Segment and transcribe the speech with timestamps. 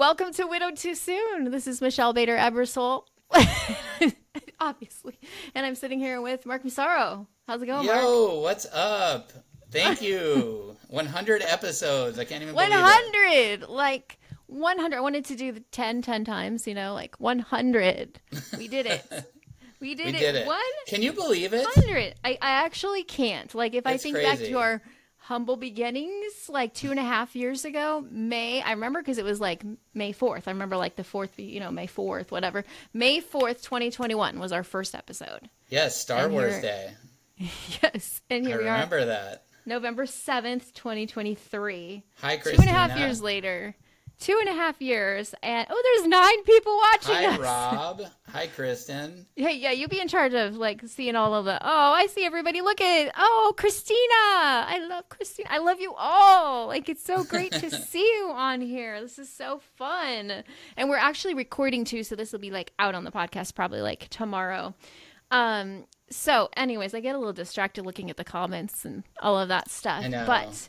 [0.00, 1.50] Welcome to Widowed Too Soon.
[1.50, 3.02] This is Michelle Bader Ebersole.
[4.58, 5.18] Obviously.
[5.54, 7.26] And I'm sitting here with Mark Musaro.
[7.46, 8.00] How's it going, Mark?
[8.00, 9.30] Yo, what's up?
[9.70, 10.74] Thank you.
[10.88, 12.18] 100 episodes.
[12.18, 13.68] I can't even 100!
[13.68, 14.96] Like 100.
[14.96, 18.20] I wanted to do the 10, 10 times, you know, like 100.
[18.56, 19.04] We did it.
[19.80, 20.18] We did We it.
[20.20, 20.46] did it.
[20.46, 21.66] One Can you believe it?
[21.74, 22.14] hundred.
[22.22, 23.54] I, I actually can't.
[23.54, 24.82] Like if I It's think back to our
[25.20, 28.60] humble beginnings, like two and a half years ago, May.
[28.62, 29.62] I remember because it was like
[29.94, 30.48] May fourth.
[30.48, 32.64] I remember like the fourth, you know, May fourth, whatever.
[32.92, 35.48] May fourth, twenty twenty one was our first episode.
[35.68, 36.90] Yes, Star And Wars you're- Day.
[37.82, 39.44] Yes, and I here we are, remember that.
[39.66, 42.02] November seventh, twenty twenty three.
[42.20, 42.68] Hi, Two Christina.
[42.70, 43.74] and a half years later.
[44.20, 47.38] Two and a half years, and oh, there's nine people watching Hi, us.
[47.38, 48.02] Rob.
[48.28, 49.24] Hi, Kristen.
[49.34, 51.58] Hey, yeah, you be in charge of like seeing all of the.
[51.62, 52.60] Oh, I see everybody.
[52.60, 53.98] Look at oh, Christina.
[54.12, 55.48] I love Christina.
[55.50, 56.66] I love you all.
[56.66, 59.00] Like it's so great to see you on here.
[59.00, 60.44] This is so fun,
[60.76, 63.80] and we're actually recording too, so this will be like out on the podcast probably
[63.80, 64.74] like tomorrow.
[65.30, 65.86] Um.
[66.10, 69.70] So, anyways, I get a little distracted looking at the comments and all of that
[69.70, 70.04] stuff.
[70.04, 70.26] I know.
[70.26, 70.68] But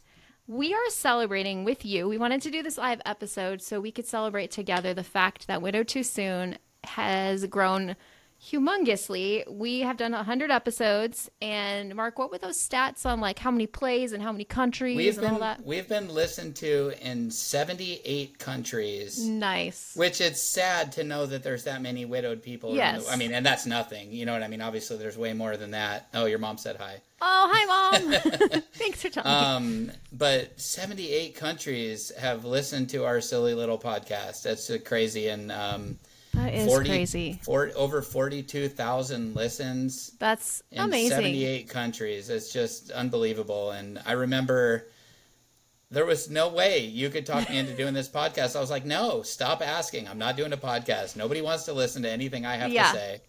[0.51, 2.09] we are celebrating with you.
[2.09, 5.61] We wanted to do this live episode so we could celebrate together the fact that
[5.61, 7.95] Widow Too Soon has grown
[8.43, 9.49] humongously.
[9.49, 11.29] We have done 100 episodes.
[11.41, 14.97] And Mark, what were those stats on like how many plays and how many countries
[14.97, 15.63] We've and all been, that?
[15.65, 19.25] we've been listened to in 78 countries.
[19.25, 19.93] Nice.
[19.95, 22.71] Which it's sad to know that there's that many widowed people.
[22.71, 23.07] in the- Yes.
[23.09, 24.11] I mean, and that's nothing.
[24.11, 24.61] You know what I mean?
[24.61, 26.09] Obviously, there's way more than that.
[26.13, 26.97] Oh, your mom said hi.
[27.23, 27.65] Oh, hi,
[28.01, 28.61] Mom.
[28.73, 29.89] Thanks for telling me.
[29.89, 34.41] Um, but 78 countries have listened to our silly little podcast.
[34.43, 35.27] That's crazy.
[35.27, 35.99] And um,
[36.33, 37.39] That is 40, crazy.
[37.47, 41.09] over 42,000 listens That's in amazing.
[41.11, 42.29] 78 countries.
[42.29, 43.71] It's just unbelievable.
[43.71, 44.87] And I remember
[45.91, 48.55] there was no way you could talk me into doing this podcast.
[48.55, 50.07] I was like, no, stop asking.
[50.07, 51.15] I'm not doing a podcast.
[51.15, 52.91] Nobody wants to listen to anything I have Yeah.
[52.91, 53.21] to say.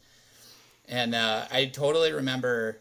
[0.89, 2.79] And uh, I totally remember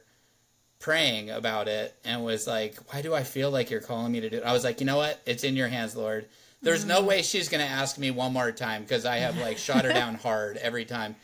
[0.82, 4.30] praying about it and was like, why do I feel like you're calling me to
[4.30, 4.44] do it?
[4.44, 5.22] I was like, you know what?
[5.26, 6.28] It's in your hands, Lord.
[6.62, 9.58] There's no way she's going to ask me one more time because I have like
[9.58, 11.16] shot her down hard every time.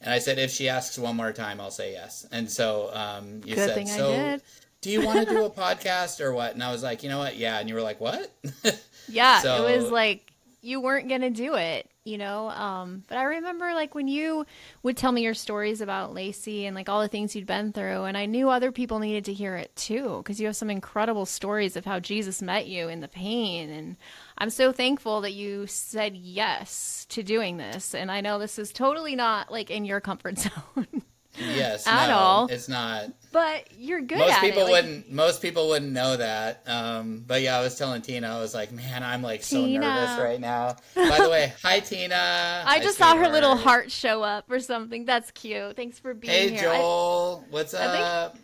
[0.00, 2.26] And I said, if she asks one more time, I'll say yes.
[2.30, 4.42] And so um, you Good said, so did."
[4.82, 6.52] do you want to do a podcast or what?
[6.54, 7.36] And I was like, you know what?
[7.36, 7.58] Yeah.
[7.58, 8.30] And you were like, what?
[9.08, 10.32] Yeah, So- it was like
[10.66, 12.48] you weren't gonna do it, you know.
[12.50, 14.44] Um, but I remember like when you
[14.82, 18.04] would tell me your stories about Lacey and like all the things you'd been through,
[18.04, 21.24] and I knew other people needed to hear it too because you have some incredible
[21.24, 23.96] stories of how Jesus met you in the pain, and
[24.36, 27.94] I'm so thankful that you said yes to doing this.
[27.94, 31.02] And I know this is totally not like in your comfort zone,
[31.38, 31.86] yes.
[31.86, 32.46] At no, all.
[32.46, 33.06] It's not.
[33.32, 34.70] but you're good most at people it.
[34.70, 38.54] wouldn't most people wouldn't know that um, but yeah i was telling tina i was
[38.54, 39.80] like man i'm like so Tina.
[39.86, 43.90] nervous right now by the way hi tina I Hi, just saw her little heart
[43.92, 45.04] show up or something.
[45.04, 45.76] That's cute.
[45.76, 46.70] Thanks for being hey here.
[46.70, 48.36] I- joel what's I think- up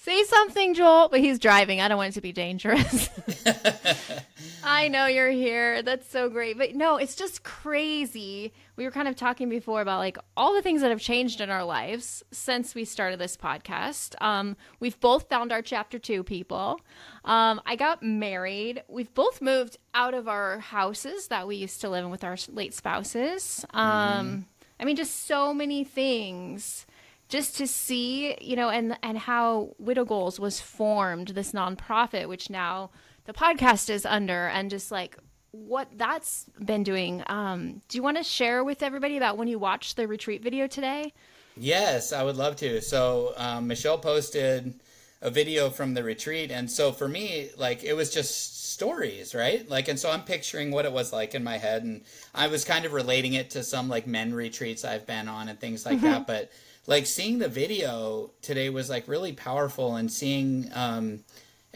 [0.00, 1.08] Say something, Joel.
[1.10, 1.80] But he's driving.
[1.82, 3.10] I don't want it to be dangerous.
[4.62, 5.82] I know you're here.
[5.82, 6.58] That's so great.
[6.58, 8.52] But no, it's just crazy.
[8.76, 11.50] We were kind of talking before about like all the things that have changed in
[11.50, 14.14] our lives since we started this podcast.
[14.20, 16.80] Um, we've both found our chapter two people.
[17.24, 18.82] Um, I got married.
[18.88, 22.36] We've both moved out of our houses that we used to live in with our
[22.48, 23.64] late spouses.
[23.70, 24.46] Um,
[24.80, 26.86] I mean, just so many things
[27.28, 32.48] just to see, you know, and and how Widow Goals was formed, this nonprofit, which
[32.48, 32.90] now
[33.28, 35.16] the podcast is under, and just like
[35.50, 37.22] what that's been doing.
[37.26, 40.66] Um, do you want to share with everybody about when you watched the retreat video
[40.66, 41.12] today?
[41.60, 44.74] yes i would love to so um, michelle posted
[45.22, 49.68] a video from the retreat and so for me like it was just stories right
[49.68, 52.02] like and so i'm picturing what it was like in my head and
[52.34, 55.58] i was kind of relating it to some like men retreats i've been on and
[55.58, 56.50] things like that but
[56.86, 61.24] like seeing the video today was like really powerful and seeing um,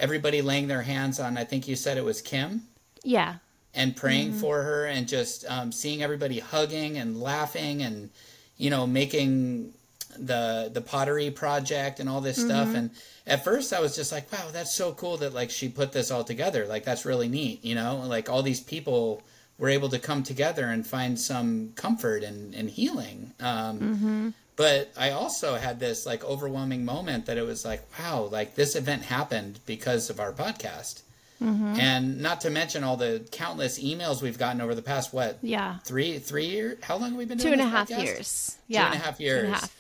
[0.03, 2.63] everybody laying their hands on i think you said it was kim?
[3.03, 3.37] Yeah,
[3.75, 8.11] and praying for her and just um, seeing everybody hugging and laughing and
[8.57, 9.73] you know making
[10.19, 12.75] the the pottery project and all this stuff.
[12.75, 12.91] And
[13.27, 16.11] at first i was just like wow that's so cool that like she put this
[16.11, 16.67] all together.
[16.67, 18.03] Like that's really neat you know?
[18.07, 19.23] Like all these people
[19.59, 23.33] were able to come together and find some comfort and, and healing.
[23.41, 28.55] Um, but i also had this like overwhelming moment that it was like wow like
[28.55, 31.03] this event happened because of our podcast
[31.43, 31.75] mm-hmm.
[31.79, 35.79] and not to mention all the countless emails we've gotten over the past what yeah,
[35.85, 38.05] three three years how long have we been two doing and a half podcast?
[38.05, 38.57] years.
[38.69, 39.77] two Yeah, and a half two years and a half.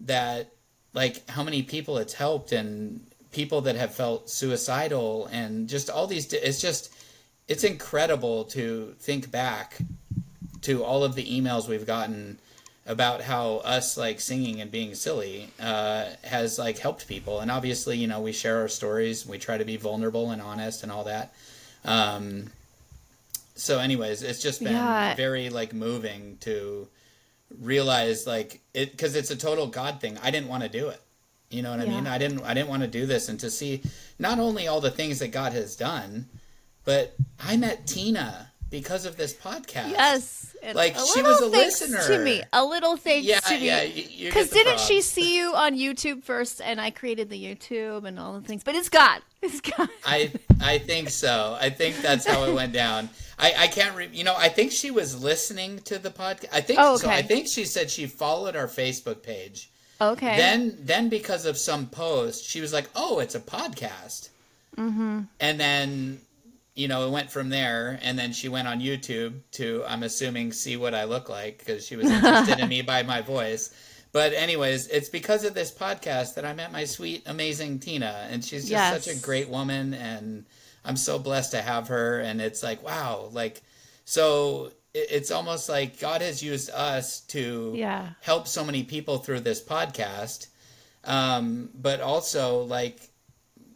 [0.00, 0.50] that
[0.92, 3.00] like how many people it's helped and
[3.32, 6.92] people that have felt suicidal and just all these it's just
[7.48, 9.76] it's incredible to think back
[10.62, 12.38] to all of the emails we've gotten
[12.86, 17.40] about how us like singing and being silly uh, has like helped people.
[17.40, 19.26] And obviously you know we share our stories.
[19.26, 21.32] We try to be vulnerable and honest and all that.
[21.84, 22.50] Um,
[23.54, 25.14] so anyways it's just been Yeah.
[25.14, 26.88] very like moving to
[27.60, 30.18] realize like it because it's a total god thing.
[30.22, 31.00] I didn't want to do it.
[31.50, 32.06] You know what i mean?
[32.08, 33.28] I didn't i didn't want to do this.
[33.28, 33.82] And to see
[34.18, 36.26] not only all the things that god has done
[36.84, 40.54] but i met tina because of this podcast Yes.
[40.74, 42.02] Like, she was a listener.
[42.06, 42.42] to me.
[42.52, 43.66] A little thanks yeah to me.
[43.66, 48.18] yeah Because didn't she see you on YouTube first, and I created the YouTube and
[48.18, 48.64] all the things?
[48.64, 49.20] But it's God.
[49.44, 49.88] It's God.
[50.06, 51.54] I I think so.
[51.60, 53.10] I think that's how it went down.
[53.38, 56.48] I, I can't re- you know I think she was listening to the podcast.
[56.52, 57.06] I think Oh, so.
[57.08, 57.18] okay.
[57.18, 59.70] I think she said she followed our Facebook page.
[60.00, 60.36] Okay.
[60.38, 64.30] Then then because of some post, she was like, "Oh, it's a podcast."
[64.78, 65.20] Mm-hmm.
[65.40, 66.20] And then
[66.74, 70.52] you know it went from there, and then she went on YouTube to I'm assuming
[70.52, 73.72] see what I look like because she was interested in me by my voice.
[74.12, 78.44] But anyways, it's because of this podcast that I met my sweet, amazing Tina, and
[78.44, 79.04] she's just Yes.
[79.04, 80.44] such a great woman, and
[80.84, 82.20] I'm so blessed to have her.
[82.20, 83.62] And it's like, wow, like,
[84.04, 88.10] so it's almost like God has used us to Yeah.
[88.20, 90.46] help so many people through this podcast,
[91.04, 93.10] um, but also like,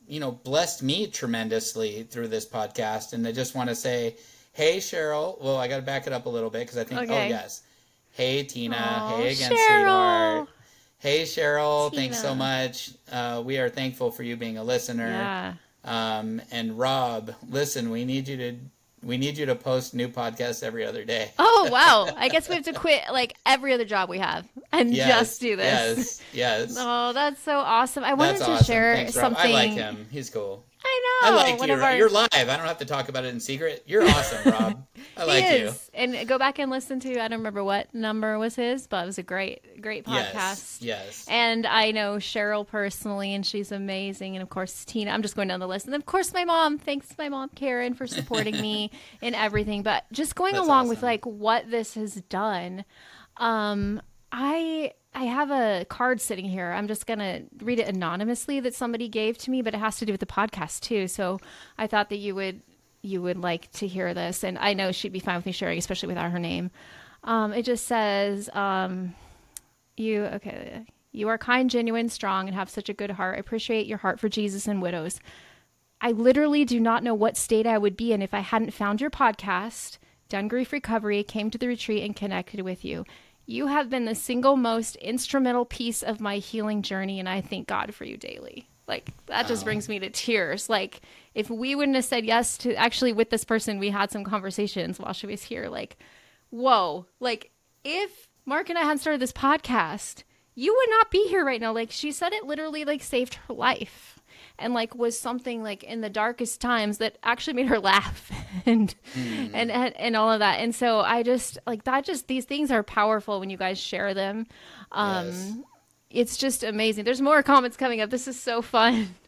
[0.09, 3.13] you know, blessed me tremendously through this podcast.
[3.13, 4.17] And I just want to say,
[4.53, 5.41] hey, Cheryl.
[5.41, 7.63] Well, I got to back it up a little bit because I think, oh, yes.
[8.11, 8.77] Hey, Tina.
[8.77, 9.57] Aw, hey again, Cheryl.
[9.57, 10.49] sweetheart.
[10.99, 11.95] Hey, Cheryl.
[11.95, 12.91] Thanks so much.
[13.13, 15.09] Uh, we are thankful for you being a listener.
[15.09, 15.55] Yeah.
[15.85, 18.57] Um, and Rob, listen, we need you to
[19.03, 21.31] we need you to post new podcasts every other day.
[21.39, 22.09] Oh wow!
[22.17, 25.41] I guess we have to quit like every other job we have and Yes, just
[25.41, 26.21] do this.
[26.33, 26.77] Yes, yes.
[26.79, 28.05] Oh, that's so awesome!
[28.05, 28.65] I wanted That's to awesome.
[28.67, 29.51] share Thanks, something.
[29.51, 30.07] I like him.
[30.11, 30.65] He's cool.
[30.89, 31.29] I know.
[31.29, 31.75] I like you.
[31.75, 32.29] our- You're live.
[32.33, 33.83] I don't have to talk about it in secret.
[33.87, 34.87] You're awesome, Rob.
[35.17, 35.65] I like he you.
[35.67, 35.91] is.
[35.95, 39.07] And go back and listen to I don't remember what number was his, but it
[39.07, 40.33] was a great, great podcast.
[40.35, 40.79] Yes.
[40.81, 41.27] Yes.
[41.29, 44.37] And I know Cheryl personally, and she's amazing.
[44.37, 45.11] And of course, Tina.
[45.11, 45.87] I'm just going down the list.
[45.87, 46.79] And of course, my mom.
[46.79, 48.91] Thanks, my mom, Karen, for supporting me
[49.21, 49.83] in everything.
[49.83, 52.85] But just going That's along with like what this has done,
[53.37, 54.01] um,
[54.33, 56.73] I I have a card sitting here.
[56.73, 60.07] I'm just gonna read it anonymously that somebody gave to me, but it has to
[60.07, 61.09] do with the podcast too.
[61.09, 61.39] So
[61.77, 62.63] I thought that you would
[63.03, 65.79] you would like to hear this, and I know she'd be fine with me sharing,
[65.79, 66.71] especially without her name.
[67.25, 69.15] Um, it just says, um,
[69.97, 70.85] "You okay?
[71.13, 73.37] You are kind, genuine, strong, and have such a good heart.
[73.37, 75.21] I appreciate your heart for Jesus and widows.
[76.01, 79.01] I literally do not know what state I would be in if I hadn't found
[79.01, 79.99] your podcast,
[80.29, 83.05] done grief recovery, came to the retreat, and connected with you.
[83.51, 87.67] You have been the single most instrumental piece of my healing journey, and I thank
[87.67, 88.69] God for you daily.
[88.87, 90.69] Like, that just brings me to tears.
[90.69, 91.01] Like,
[91.35, 94.99] if we wouldn't have said yes to actually with this person, we had some conversations
[94.99, 95.71] while she was here.
[95.71, 95.97] Like,
[96.51, 97.07] whoa.
[97.21, 97.51] Like,
[97.85, 100.25] if Mark and I hadn't started this podcast,
[100.55, 101.73] you would not be here right now.
[101.73, 104.18] Like, she said it literally, like, saved her life
[104.59, 108.31] and like was something like in the darkest times that actually made her laugh
[108.67, 110.61] and, and and and all of that.
[110.61, 114.15] And so i just like that just these things are powerful when you guys share
[114.15, 114.47] them.
[114.93, 115.55] Um Yes.
[116.11, 117.05] it's just amazing.
[117.05, 118.11] There's more comments coming up.
[118.11, 119.15] This is so fun.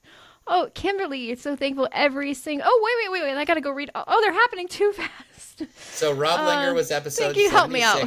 [0.53, 3.71] Oh kimberly it's so thankful every single oh wait wait wait wait i gotta go
[3.71, 5.63] read oh they're happening too fast.
[5.95, 7.51] So Rob Linger Uh, was episode thank you.
[7.51, 8.01] Help me out.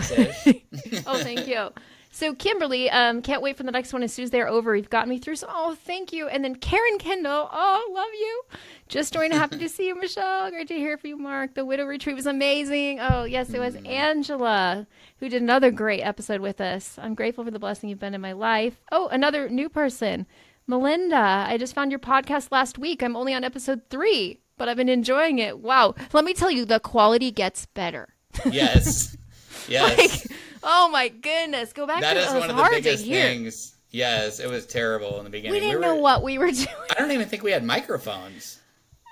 [1.08, 1.70] oh, thank you.
[2.16, 4.76] So Kimberly, um, can't wait for the next one as soon as they're over.
[4.76, 6.28] You've got me through So, Oh, thank you.
[6.28, 7.50] And then Karen Kendall.
[7.52, 8.44] Oh, love you.
[8.88, 9.34] Just joined.
[9.34, 10.52] Happy to see you, Michelle.
[10.52, 11.56] Great to hear from you, Mark.
[11.56, 13.00] The widow retreat was amazing.
[13.00, 14.86] Oh, yes, it was Angela
[15.20, 17.00] who did another great episode with us.
[17.02, 18.76] I'm grateful for the blessing you've been in my life.
[18.92, 20.28] Oh, another new person,
[20.68, 21.46] Melinda.
[21.50, 23.02] I just found your podcast last week.
[23.02, 25.58] I'm only on episode three, but I've been enjoying it.
[25.60, 25.96] Wow.
[26.14, 28.10] Let me tell you, the quality gets better.
[28.50, 29.18] yes.
[29.70, 29.98] Yes.
[30.28, 33.76] Like, oh my goodness, go back that to is one of the hard biggest things.
[33.92, 35.54] Yes, it was terrible in the beginning.
[35.54, 36.68] We didn't were, know what we were doing.
[36.90, 38.60] I don't even think we had microphones.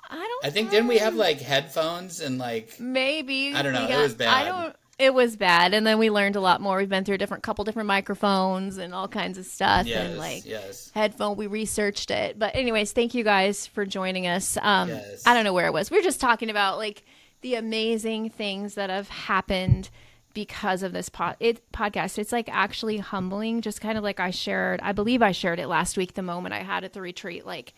[0.09, 0.45] I don't.
[0.45, 3.97] I think didn't we have like headphones and like maybe I don't know, we it
[3.97, 4.33] was bad.
[4.33, 4.75] I don't.
[4.99, 6.77] It was bad, and then we learned a lot more.
[6.77, 10.17] We've been through a different couple different microphones and all kinds of stuff, yes, and
[10.17, 10.91] like yes.
[10.93, 11.37] headphone.
[11.37, 14.57] We researched it, but anyways, thank you guys for joining us.
[14.61, 15.23] Um, Yes.
[15.25, 15.89] I don't know where it was.
[15.89, 17.03] We were just talking about like
[17.41, 19.89] the amazing things that have happened
[20.33, 22.17] because of this pod- it, podcast.
[22.17, 23.61] It's like actually humbling.
[23.61, 24.79] Just kind of like I shared.
[24.81, 26.13] I believe I shared it last week.
[26.13, 27.73] The moment I had at the retreat, like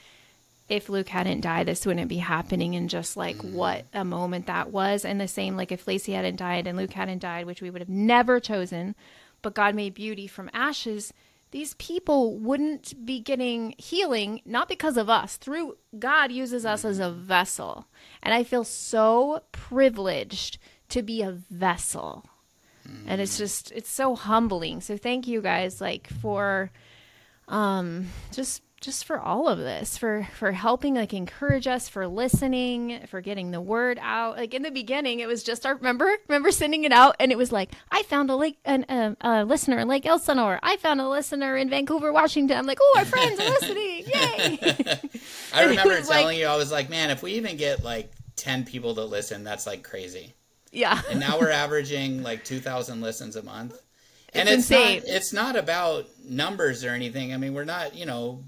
[0.70, 2.76] if Luke hadn't died, this wouldn't be happening.
[2.76, 3.54] And just like mm.
[3.54, 5.06] what a moment that was.
[5.06, 7.82] And the same, like if Lacey hadn't died and Luke hadn't died, which we would
[7.82, 8.96] have never chosen,
[9.42, 11.14] but God made beauty from ashes.
[11.52, 15.38] These people wouldn't be getting healing, not because of us.
[15.38, 17.22] Through God uses us as a mm-hmm.
[17.22, 17.86] vessel.
[18.24, 20.58] And I feel so privileged
[20.90, 22.26] to be a vessel.
[23.08, 24.82] And it's just it's so humbling.
[24.82, 26.72] So thank you guys like for
[27.48, 33.00] um just just for all of this for for helping like encourage us for listening
[33.08, 34.36] for getting the word out.
[34.36, 37.16] Like in the beginning it was just our remember remember sending it out?
[37.20, 40.60] And it was like i found a lake an, uh, a listener in lake elsinore
[40.64, 42.58] i found a listener in vancouver washington.
[42.58, 44.04] I'm like oh our friends are listening.
[44.08, 44.60] Yay.
[45.54, 48.66] I remember telling like, you, I was like, man, if we even get like 10
[48.66, 50.34] people to listen, that's like crazy.
[50.74, 51.02] Yeah.
[51.10, 53.80] and now we're averaging like 2,000 listens a month.
[54.34, 55.00] And it's, it's insane.
[55.00, 57.34] not it's not about numbers or anything.
[57.34, 58.44] I mean, we're not, you know,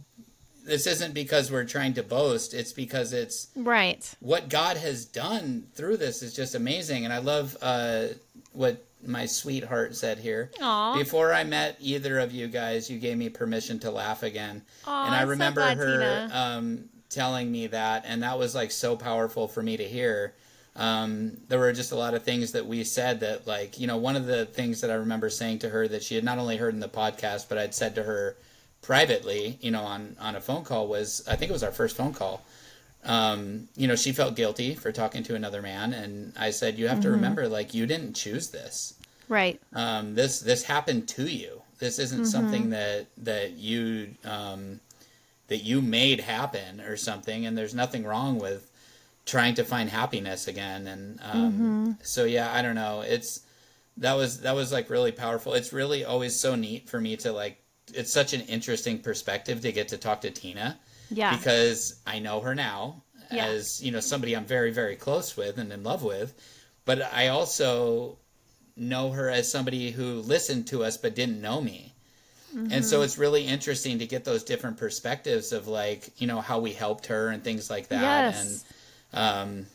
[0.65, 2.53] this isn't because we're trying to boast.
[2.53, 4.13] It's because it's right.
[4.20, 8.08] What God has done through this is just amazing, and I love uh,
[8.51, 10.50] what my sweetheart said here.
[10.60, 10.98] Aww.
[10.98, 15.05] Before I met either of you guys, you gave me permission to laugh again, Aww,
[15.05, 18.96] and I remember so glad, her um, telling me that, and that was like so
[18.96, 20.34] powerful for me to hear.
[20.75, 23.98] Um, there were just a lot of things that we said that, like, you know,
[23.98, 26.58] one of the things that I remember saying to her that she had not only
[26.58, 28.36] heard in the podcast, but I'd said to her
[28.82, 31.96] privately, you know, on on a phone call was I think it was our first
[31.96, 32.46] phone call.
[33.05, 36.88] Um, you know, she felt guilty for talking to another man, and I said, "You
[36.88, 37.03] have mm-hmm.
[37.03, 38.96] to remember, like, you didn't choose this.
[39.29, 39.62] Right.
[39.74, 41.62] Um, this this happened to you.
[41.79, 42.27] This isn't mm-hmm.
[42.27, 44.79] something that that you um,
[45.48, 47.46] that you made happen or something.
[47.46, 48.70] And there's nothing wrong with
[49.25, 50.88] trying to find happiness again.
[50.88, 51.91] And um, mm-hmm.
[52.03, 53.01] so, yeah, I don't know.
[53.01, 53.41] It's
[53.98, 55.53] that was that was like really powerful.
[55.53, 57.62] It's really always so neat for me to like.
[57.94, 60.79] It's such an interesting perspective to get to talk to Tina.
[61.12, 61.36] Yeah.
[61.36, 63.46] Because I know her now yeah.
[63.46, 66.34] as you know somebody I'm very very close with and in love with,
[66.86, 68.17] but I also
[68.75, 71.94] know her as somebody who listened to us but didn't know me.
[72.53, 72.72] Mm-hmm.
[72.72, 73.05] And so mm-hmm.
[73.05, 77.05] it's really interesting to get those different perspectives of like, you know, how we helped
[77.08, 78.01] her and things like that.
[78.01, 78.46] Yes.
[78.46, 78.63] And
[79.15, 79.65] um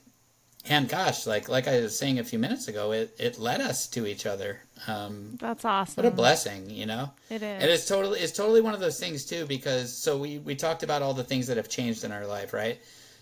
[0.66, 3.87] and gosh, like like I was saying a few minutes ago, it, it led us
[3.88, 4.61] to each other.
[4.87, 6.02] Um That's awesome.
[6.02, 7.11] What a blessing, you know?
[7.30, 7.62] It is.
[7.62, 10.82] And it's totally it's totally one of those things too, because so we, we talked
[10.82, 12.78] about all the things that have changed in our life, right?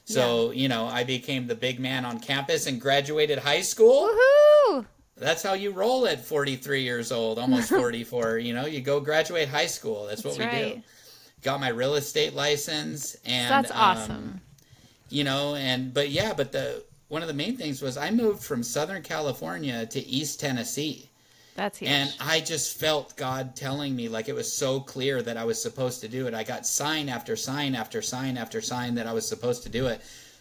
[0.09, 0.63] So, yeah.
[0.63, 4.09] you know, I became the big man on campus and graduated high school.
[4.09, 4.87] Woohoo!
[5.19, 8.39] That's how you roll at 43 years old, almost 44.
[8.39, 10.07] you know, you go graduate high school.
[10.07, 10.75] That's what That's we right.
[10.77, 10.83] do.
[11.43, 14.17] Got my real estate license, and that's awesome.
[14.17, 14.41] Um,
[15.11, 18.43] you know, and but yeah, but the one of the main things was I moved
[18.43, 21.11] from Southern California to East Tennessee.
[21.57, 21.91] That's huge.
[21.91, 25.61] And I just felt God telling me like it was so clear that I was
[25.61, 26.35] supposed to do it.
[26.35, 29.89] I got sign after sign after sign after sign that I was supposed to do
[29.89, 30.01] it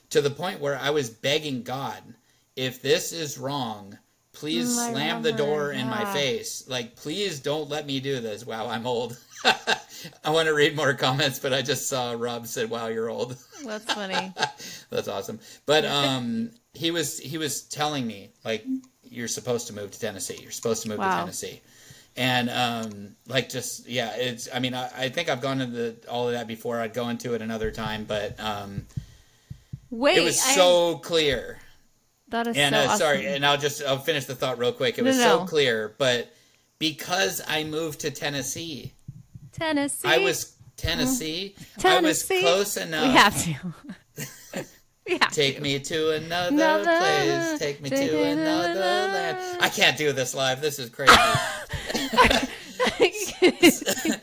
[0.10, 2.02] to the point where I was begging God,
[2.56, 3.98] if this is wrong,
[4.32, 5.82] please slam the door yeah.
[5.82, 6.66] in my face.
[6.68, 8.46] Like, please don't let me do this.
[8.46, 9.18] Wow, I'm old.
[10.24, 13.38] I want to read more comments, but I just saw Rob said, "Wow, you're old."
[13.64, 14.34] That's funny.
[14.90, 15.40] That's awesome.
[15.66, 18.66] But um, he was he was telling me like,
[19.04, 20.38] you're supposed to move to Tennessee.
[20.42, 21.12] You're supposed to move wow.
[21.12, 21.62] to Tennessee.
[22.16, 24.48] And um, like just yeah, it's.
[24.54, 26.80] I mean, I, I think I've gone into all of that before.
[26.80, 28.86] I'd go into it another time, but um,
[29.92, 31.60] wait, it was so clear
[32.30, 32.98] that is and so uh, awesome.
[32.98, 34.98] sorry, and I'll just I'll finish the thought real quick.
[34.98, 35.40] It was no, no.
[35.40, 36.34] so clear, but
[36.80, 38.94] because I moved to Tennessee,
[39.58, 41.56] Tennessee, I was Tennessee.
[41.80, 42.36] Tennessee.
[42.36, 43.08] I was close enough.
[43.08, 43.56] We have to.
[45.08, 45.62] we have Take to.
[45.62, 47.60] me to another, another place.
[47.60, 49.38] Take me to another, another land.
[49.62, 50.62] I can't do this live.
[50.62, 51.14] This is crazy.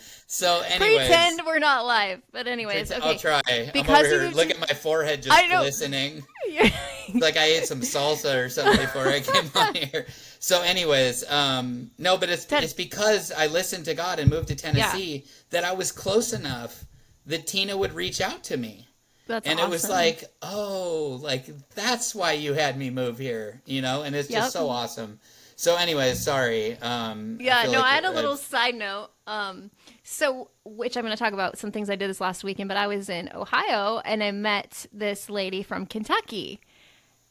[0.34, 2.20] So, anyways, pretend we're not live.
[2.32, 3.00] But anyways, okay.
[3.00, 3.40] I'll try.
[3.72, 4.30] Because I'm over here.
[4.34, 5.60] Look at my forehead just I know.
[5.60, 6.24] glistening.
[7.14, 10.06] like I ate some salsa or something before I came on here.
[10.40, 14.48] So, anyways, um, no, but it's Ten- it's because I listened to God and moved
[14.48, 15.30] to Tennessee yeah.
[15.50, 16.84] that I was close enough
[17.26, 18.88] that Tina would reach out to me.
[19.28, 19.70] That's and awesome.
[19.70, 24.02] it was like, oh, like that's why you had me move here, you know.
[24.02, 24.42] And it's yep.
[24.42, 25.20] just so awesome.
[25.56, 26.76] So, anyways, sorry.
[26.78, 28.38] Um, yeah, I no, like I had a little I've...
[28.38, 29.10] side note.
[29.26, 29.70] Um,
[30.02, 32.76] so, which I'm going to talk about some things I did this last weekend, but
[32.76, 36.60] I was in Ohio and I met this lady from Kentucky.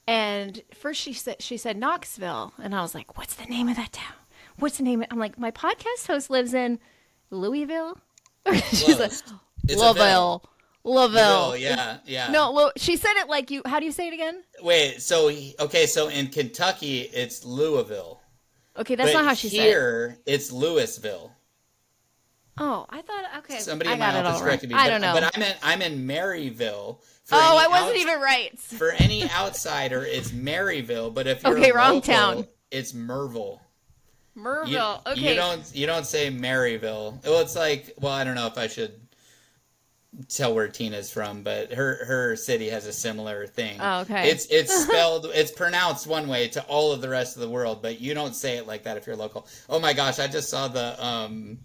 [0.08, 3.78] And first she said she said Knoxville, and I was like, "What's the name of
[3.78, 4.16] that town?
[4.60, 5.08] What's the name?" Of-?
[5.12, 6.80] I'm like, "My podcast host lives in
[7.30, 7.98] Louisville."
[8.72, 9.14] She's like,
[9.70, 10.44] Louisville.
[10.84, 11.56] Louisville.
[11.56, 12.30] Yeah, yeah.
[12.30, 13.62] No, she said it like you.
[13.66, 14.44] How do you say it again?
[14.62, 15.02] Wait.
[15.02, 15.86] So okay.
[15.86, 18.22] So in Kentucky, it's Louisville.
[18.78, 19.64] Okay, that's but not how she said it.
[19.64, 21.32] Here, it's Louisville.
[22.58, 23.60] Oh, I thought okay.
[23.60, 24.76] Somebody in my office corrected me.
[24.76, 25.14] I don't know.
[25.14, 27.00] But I'm in I'm in Maryville.
[27.32, 28.58] oh, I wasn't even right.
[28.60, 31.14] for any outsider, it's Maryville.
[31.14, 32.48] But if you're okay, wrong local, town.
[32.70, 33.60] It's Merville.
[34.36, 35.02] Merville.
[35.06, 35.30] You, okay.
[35.30, 37.24] You don't you don't say Maryville.
[37.24, 39.00] Well, it's like well, I don't know if I should.
[40.30, 43.78] Tell where Tina's from, but her her city has a similar thing.
[43.82, 44.30] Oh, okay.
[44.30, 47.82] It's it's spelled it's pronounced one way to all of the rest of the world,
[47.82, 49.48] but you don't say it like that if you're local.
[49.70, 51.58] Oh my gosh, I just saw the um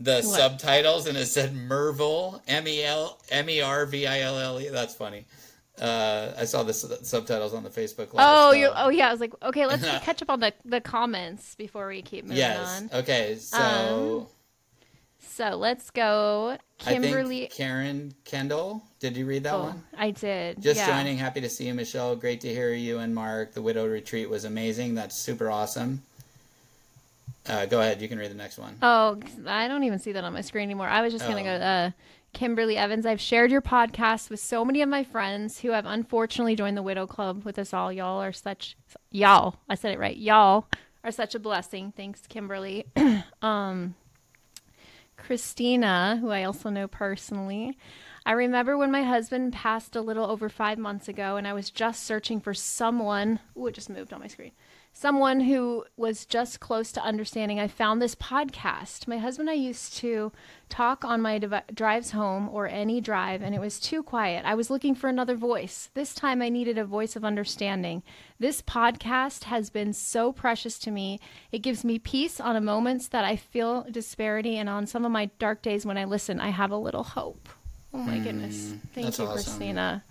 [0.00, 0.24] the What?
[0.24, 4.60] subtitles and it said Merville M E L M E R V I L L
[4.60, 4.68] E.
[4.68, 5.24] That's funny.
[5.80, 8.12] Uh, I saw the s- subtitles on the Facebook.
[8.12, 9.08] Live, Oh, so- you oh yeah.
[9.08, 12.38] I was like, okay, let's catch up on the the comments before we keep moving
[12.38, 12.82] Yes.
[12.92, 12.98] on.
[13.00, 13.36] Okay.
[13.36, 14.28] So
[15.38, 17.46] So let's go, Kimberly.
[17.46, 18.82] Karen Kendall.
[18.98, 19.84] Did you read that oh, one?
[19.96, 20.60] I did.
[20.60, 20.88] Just yeah.
[20.88, 21.16] joining.
[21.16, 22.16] Happy to see you, Michelle.
[22.16, 23.54] Great to hear you and Mark.
[23.54, 24.96] The widow retreat was amazing.
[24.96, 26.02] That's super awesome.
[27.48, 28.02] Uh, go ahead.
[28.02, 28.78] You can read the next one.
[28.82, 30.88] Oh, I don't even see that on my screen anymore.
[30.88, 31.44] I was just gonna Oh.
[31.44, 31.50] go.
[31.64, 31.90] Uh,
[32.32, 33.06] Kimberly Evans.
[33.06, 36.82] I've shared your podcast with so many of my friends who have unfortunately joined the
[36.82, 37.92] Widow Club with us all.
[37.92, 38.76] Y'all are such
[39.12, 39.54] y'all.
[39.68, 40.16] I said it right.
[40.16, 40.66] Y'all
[41.04, 41.92] are such a blessing.
[41.96, 42.86] Thanks, Kimberly.
[43.40, 43.94] um,
[45.28, 47.76] Christina, who I also know personally.
[48.24, 51.68] I remember when my husband passed a little over five months ago, and I was
[51.68, 53.38] just searching for someone.
[53.54, 54.52] Ooh, it just moved on my screen.
[55.00, 57.60] Someone who was just close to understanding.
[57.60, 59.06] I found this podcast.
[59.06, 60.32] My husband and I used to
[60.68, 64.44] talk on my dev- drives home or any drive, and it was too quiet.
[64.44, 65.88] I was looking for another voice.
[65.94, 68.02] This time I needed a voice of understanding.
[68.40, 71.20] This podcast has been so precious to me.
[71.52, 75.12] It gives me peace on a moments that I feel disparity, and on some of
[75.12, 77.48] my dark days when I listen, I have a little hope.
[77.94, 78.72] Oh my goodness.
[78.72, 79.32] Mm, Thank you, awesome.
[79.32, 80.02] Christina.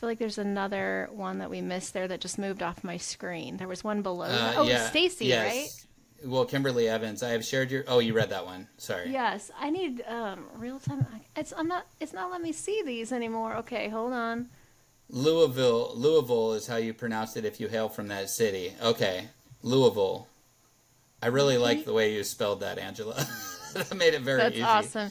[0.00, 2.96] I feel like there's another one that we missed there that just moved off my
[2.96, 3.58] screen.
[3.58, 4.24] There was one below.
[4.24, 5.52] Uh, oh, yeah, Stacy, yes.
[5.52, 6.30] right?
[6.30, 7.22] Well, Kimberly Evans.
[7.22, 7.84] I have shared your.
[7.86, 8.66] Oh, you read that one.
[8.78, 9.10] Sorry.
[9.10, 11.06] Yes, I need um, real time.
[11.36, 11.84] It's I'm not.
[12.00, 13.56] It's not letting me see these anymore.
[13.56, 14.48] Okay, hold on.
[15.10, 15.92] Louisville.
[15.94, 18.72] Louisville is how you pronounce it if you hail from that city.
[18.82, 19.28] Okay,
[19.62, 20.28] Louisville.
[21.22, 23.22] I really like the way you spelled that, Angela.
[23.74, 24.62] that made it very That's easy.
[24.62, 25.10] awesome.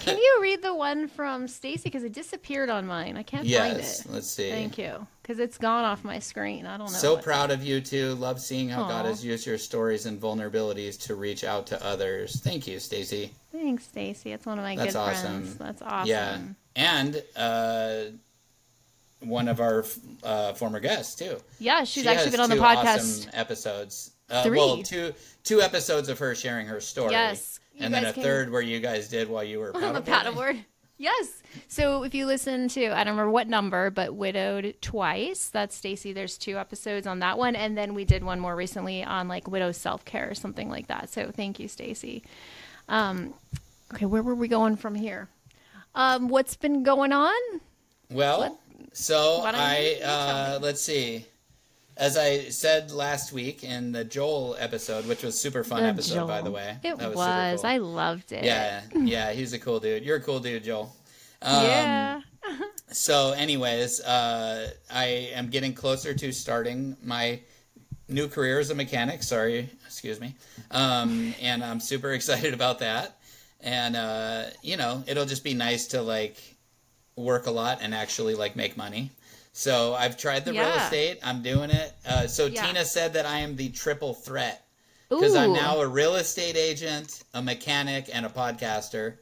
[0.00, 3.16] Can you read the one from Stacy because it disappeared on mine?
[3.16, 4.02] I can't Yes.
[4.02, 4.14] find it.
[4.14, 4.50] Let's see.
[4.50, 6.66] Thank you, because it's gone off my screen.
[6.66, 6.98] I don't know.
[6.98, 8.14] So proud of you too.
[8.14, 12.40] Love seeing how God has used your stories and vulnerabilities to reach out to others.
[12.40, 13.32] Thank you, Stacy.
[13.52, 14.32] Thanks, Stacy.
[14.32, 15.42] It's one of my That's good awesome.
[15.42, 15.54] friends.
[15.56, 16.08] That's awesome.
[16.08, 16.38] Yeah,
[16.76, 18.04] and uh,
[19.20, 19.84] one of our
[20.22, 21.38] uh, former guests too.
[21.58, 22.96] Yeah, she's She actually been on the podcast.
[22.98, 24.10] Awesome episodes.
[24.30, 24.58] Uh, Three.
[24.58, 25.12] Well, two
[25.44, 27.12] two episodes of her sharing her story.
[27.12, 30.04] Yes, you and then a came- third where you guys did while you were paddleboarding.
[30.04, 30.64] paddleboard.
[30.96, 31.42] Yes.
[31.66, 36.12] So if you listen to, I don't remember what number, but Widowed Twice, that's Stacy.
[36.12, 37.56] There's two episodes on that one.
[37.56, 40.86] And then we did one more recently on like widow self care or something like
[40.86, 41.10] that.
[41.10, 42.22] So thank you, Stacy.
[42.88, 43.34] Um,
[43.92, 45.28] okay, where were we going from here?
[45.96, 47.34] Um, what's been going on?
[48.10, 48.60] Well,
[48.92, 51.26] so don't you- I uh, let's see.
[51.96, 56.26] As I said last week in the Joel episode, which was super fun The episode
[56.26, 56.76] by the way.
[56.82, 57.58] It That was.
[57.58, 57.70] super cool.
[57.70, 58.44] I loved it.
[58.44, 60.04] Yeah, yeah, he's a cool dude.
[60.04, 60.94] You're a cool dude, Joel.
[61.42, 62.20] Um, yeah.
[62.88, 67.40] So, anyways, uh, I am getting closer to starting my
[68.08, 69.24] new career as a mechanic.
[69.24, 70.36] Sorry, excuse me.
[70.70, 73.18] Um, and I'm super excited about that.
[73.60, 76.36] And uh, you know, it'll just be nice to like
[77.16, 79.10] work a lot and actually like make money.
[79.56, 81.20] So I've tried the real estate.
[81.22, 81.92] I'm doing it.
[82.06, 82.66] Uh, so Yeah.
[82.66, 84.66] Tina said that I am the triple threat
[85.08, 89.14] because I'm now a real estate agent, a mechanic, and a podcaster.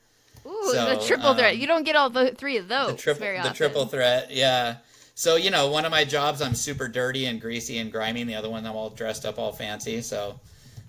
[0.47, 1.53] Ooh, so, the triple threat.
[1.55, 4.33] um, You don't get all the three of those the triple very the triple threat
[4.33, 4.77] yeah
[5.15, 8.29] so you know one of my jobs i'm super dirty and greasy and grimy and
[8.29, 10.41] the other one i'm all dressed up all fancy so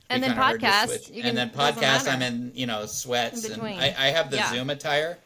[0.09, 1.09] And then kinda heard the podcast, switch.
[1.09, 3.79] you can- and then podcast i'm in you know sweats In and.
[3.79, 4.51] I, I have the Yeah.
[4.51, 5.19] zoom attire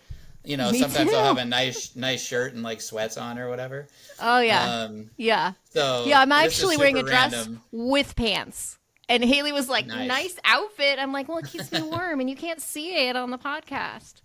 [0.48, 3.50] you know Me sometimes i'll have a nice nice shirt and like sweats on or
[3.50, 3.88] whatever
[4.22, 4.64] Oh, yeah.
[4.86, 5.54] um yeah.
[5.72, 7.62] so Yeah, I'm actually wearing a dress random.
[7.72, 8.78] with pants.
[9.10, 10.08] And Haley was like, Nice.
[10.08, 10.40] nice.
[10.44, 11.00] outfit.
[11.00, 14.16] I'm like, well, it keeps me warm and you can't see it on the podcast.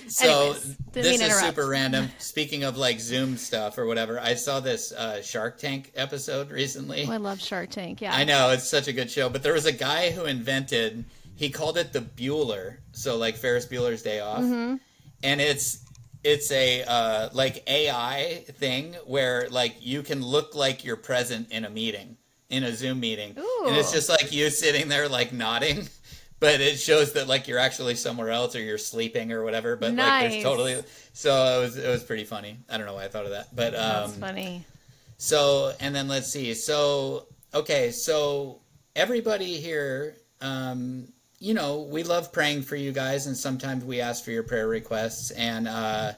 [0.08, 2.10] So Anyways, this is super random.
[2.18, 7.06] Speaking of like Zoom stuff or whatever, I saw this uh, Shark Tank episode recently.
[7.08, 8.02] Oh, I love Shark Tank.
[8.02, 8.14] Yeah.
[8.14, 11.06] I know it's such a good show, but there was a guy who invented.
[11.36, 14.76] He called it the Bueller, so like Ferris Bueller's Day Off, Mm-hmm.
[15.24, 15.84] And it's
[16.24, 21.66] it's a uh, like AI thing where like you can look like you're present in
[21.66, 22.18] a meeting,
[22.50, 25.88] in a Zoom meeting, and it's just like you sitting there like nodding.
[26.42, 29.76] But it shows that like you're actually somewhere else or you're sleeping or whatever.
[29.76, 32.58] But like there's totally so it was it was pretty funny.
[32.70, 34.64] I don't know why I thought of that, but um, That's funny.
[35.18, 36.54] so, and then let's see.
[36.54, 38.62] So, okay, so
[38.96, 44.24] everybody here, um, you know, we love praying for you guys, and sometimes we ask
[44.24, 45.32] for your prayer requests.
[45.32, 46.14] And uh,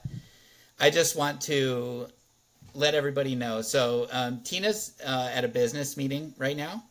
[0.79, 2.07] I just want to
[2.73, 3.61] let everybody know.
[3.61, 6.83] So, um, Tina's uh, at a business meeting right now,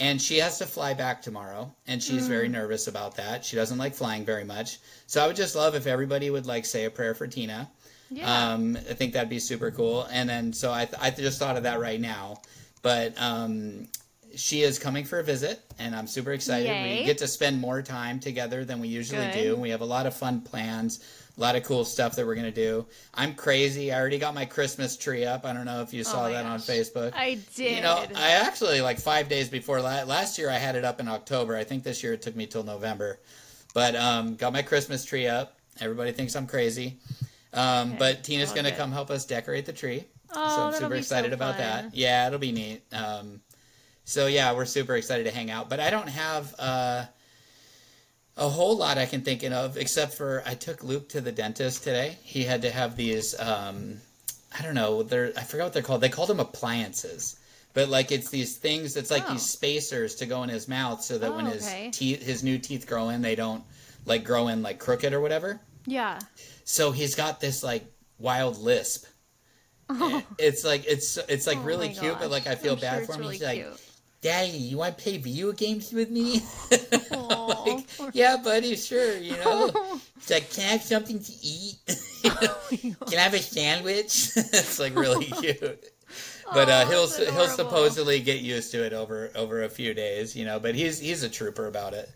[0.00, 2.28] and she has to fly back tomorrow and she's mm.
[2.28, 5.74] very nervous about that she doesn't like flying very much so i would just love
[5.74, 7.70] if everybody would like say a prayer for tina
[8.10, 8.52] yeah.
[8.52, 11.56] um, i think that'd be super cool and then so i, th- I just thought
[11.56, 12.40] of that right now
[12.82, 13.88] but um,
[14.36, 17.00] she is coming for a visit and i'm super excited Yay.
[17.00, 19.42] we get to spend more time together than we usually Good.
[19.42, 21.00] do we have a lot of fun plans
[21.36, 22.86] a lot of cool stuff that we're gonna do.
[23.12, 23.92] I'm crazy.
[23.92, 25.44] I already got my Christmas tree up.
[25.44, 26.52] I don't know if you oh saw oh that gosh.
[26.52, 27.12] on Facebook.
[27.14, 27.76] I did.
[27.76, 30.48] You know, I actually like five days before last year.
[30.48, 31.56] I had it up in October.
[31.56, 33.18] I think this year it took me till November,
[33.74, 35.58] but um, got my Christmas tree up.
[35.80, 36.98] Everybody thinks I'm crazy,
[37.52, 37.96] um, okay.
[37.98, 40.04] but Tina's gonna come help us decorate the tree.
[40.36, 41.94] Oh, so I'm super excited so about that.
[41.94, 42.82] Yeah, it'll be neat.
[42.92, 43.40] Um,
[44.04, 45.68] so yeah, we're super excited to hang out.
[45.68, 46.54] But I don't have.
[46.58, 47.04] Uh,
[48.36, 51.84] a whole lot I can think of, except for I took Luke to the dentist
[51.84, 52.18] today.
[52.22, 53.98] He had to have these, um,
[54.58, 56.00] I don't know, they're I forgot what they're called.
[56.00, 57.38] They called them appliances,
[57.74, 58.96] but like it's these things.
[58.96, 59.32] It's like oh.
[59.32, 61.90] these spacers to go in his mouth, so that oh, when his okay.
[61.92, 63.62] teeth, his new teeth grow in, they don't
[64.04, 65.60] like grow in like crooked or whatever.
[65.86, 66.18] Yeah.
[66.64, 67.84] So he's got this like
[68.18, 69.06] wild lisp.
[69.88, 70.22] Oh.
[70.38, 73.06] It's like it's it's like oh really cute, but like I feel I'm bad sure
[73.06, 73.20] for him.
[73.20, 73.80] Really he's cute.
[74.24, 76.40] Daddy, you want to play video games with me?
[77.10, 79.18] like, yeah, buddy, sure.
[79.18, 79.70] You know,
[80.16, 81.76] it's like, can I have something to eat?
[82.24, 84.30] oh can I have a sandwich?
[84.34, 85.90] it's like really cute.
[86.54, 90.46] But uh, he'll he'll supposedly get used to it over over a few days, you
[90.46, 90.58] know.
[90.58, 92.10] But he's he's a trooper about it.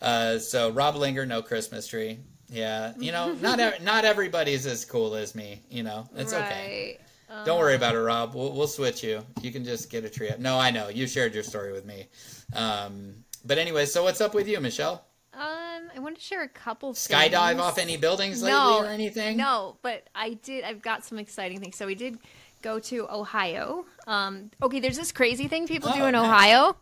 [0.00, 2.20] Uh, so Rob Linger, no Christmas tree.
[2.48, 5.60] Yeah, you know, not not everybody's as cool as me.
[5.68, 6.42] You know, it's right.
[6.42, 6.98] okay.
[7.44, 8.34] Don't worry about it, Rob.
[8.34, 9.24] We'll, we'll switch you.
[9.40, 10.30] You can just get a tree.
[10.38, 10.88] No, I know.
[10.88, 12.06] You shared your story with me.
[12.54, 15.04] Um, but anyway, so what's up with you, Michelle?
[15.32, 16.92] Um, I want to share a couple.
[16.92, 19.36] Skydive off any buildings lately no, or anything?
[19.36, 20.64] No, but I did.
[20.64, 21.76] I've got some exciting things.
[21.76, 22.18] So we did
[22.62, 23.86] go to Ohio.
[24.06, 26.24] Um, okay, there's this crazy thing people oh, do in nice.
[26.24, 26.76] Ohio.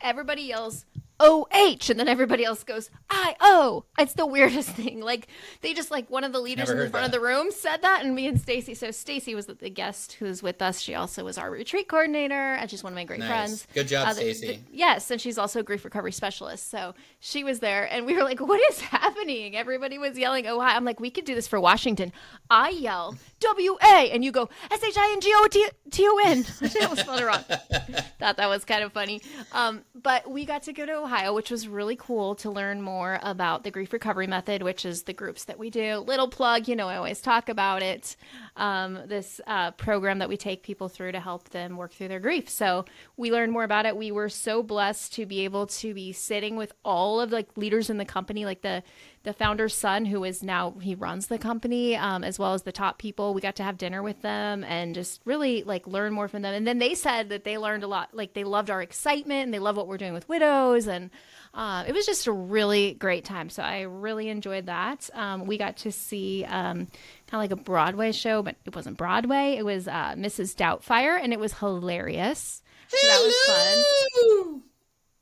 [0.00, 0.84] Everybody yells
[1.20, 3.84] O H, and then everybody else goes I O.
[3.98, 5.00] It's the weirdest thing.
[5.00, 5.28] Like
[5.60, 7.04] they just like one of the leaders in the front that.
[7.06, 8.74] of the room said that, and me and Stacy.
[8.74, 10.80] So Stacy was the, guest who's with us.
[10.80, 13.28] She also was our retreat coordinator, and she's one of my great nice.
[13.28, 13.66] friends.
[13.74, 14.60] Good job, uh, Stacy.
[14.70, 16.70] Yes, and she's also a grief recovery specialist.
[16.70, 20.60] So she was there, and we were like, "What is happening?" Everybody was yelling "Oh
[20.60, 22.12] hi!" I'm like, "We could do this for Washington."
[22.50, 26.20] I yell W A, and you go S H I N G O T O
[26.24, 26.44] N.
[26.62, 27.44] I almost spelled it wrong.
[28.18, 29.22] Thought that was kind of funny.
[29.52, 33.18] Um, but we got to go to Ohio, which was really cool to learn more
[33.22, 35.98] about the grief recovery method, which is the groups that we do.
[35.98, 38.16] Little plug, you know, I always talk about it.
[38.56, 42.20] Um, this uh, program that we take people through to help them work through their
[42.20, 42.48] grief.
[42.48, 42.84] So
[43.16, 43.96] we learned more about it.
[43.96, 47.90] We were so blessed to be able to be sitting with all of like leaders
[47.90, 48.82] in the company, like the
[49.24, 52.72] the founder's son, who is now he runs the company, um, as well as the
[52.72, 53.34] top people.
[53.34, 56.54] We got to have dinner with them and just really like learn more from them.
[56.54, 58.10] And then they said that they learned a lot.
[58.12, 61.10] Like they loved our excitement and they love what we're doing with widows and
[61.54, 63.48] uh, it was just a really great time.
[63.48, 65.08] So I really enjoyed that.
[65.14, 66.86] Um, we got to see um,
[67.26, 69.56] kind of like a Broadway show, but it wasn't Broadway.
[69.56, 70.54] It was uh, Mrs.
[70.56, 72.62] Doubtfire, and it was hilarious.
[72.88, 74.62] So that was fun.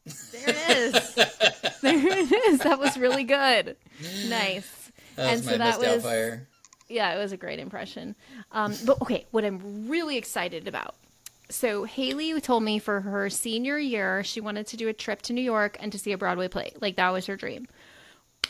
[0.04, 1.14] There it is.
[1.82, 2.58] there it is.
[2.60, 3.76] That was really good.
[4.28, 4.90] Nice.
[5.16, 6.04] That and so that was.
[6.88, 8.16] Yeah, it was a great impression.
[8.50, 10.94] Um, but okay, what I'm really excited about
[11.52, 15.32] so Haley told me for her senior year, she wanted to do a trip to
[15.32, 16.72] New York and to see a Broadway play.
[16.80, 17.68] Like that was her dream.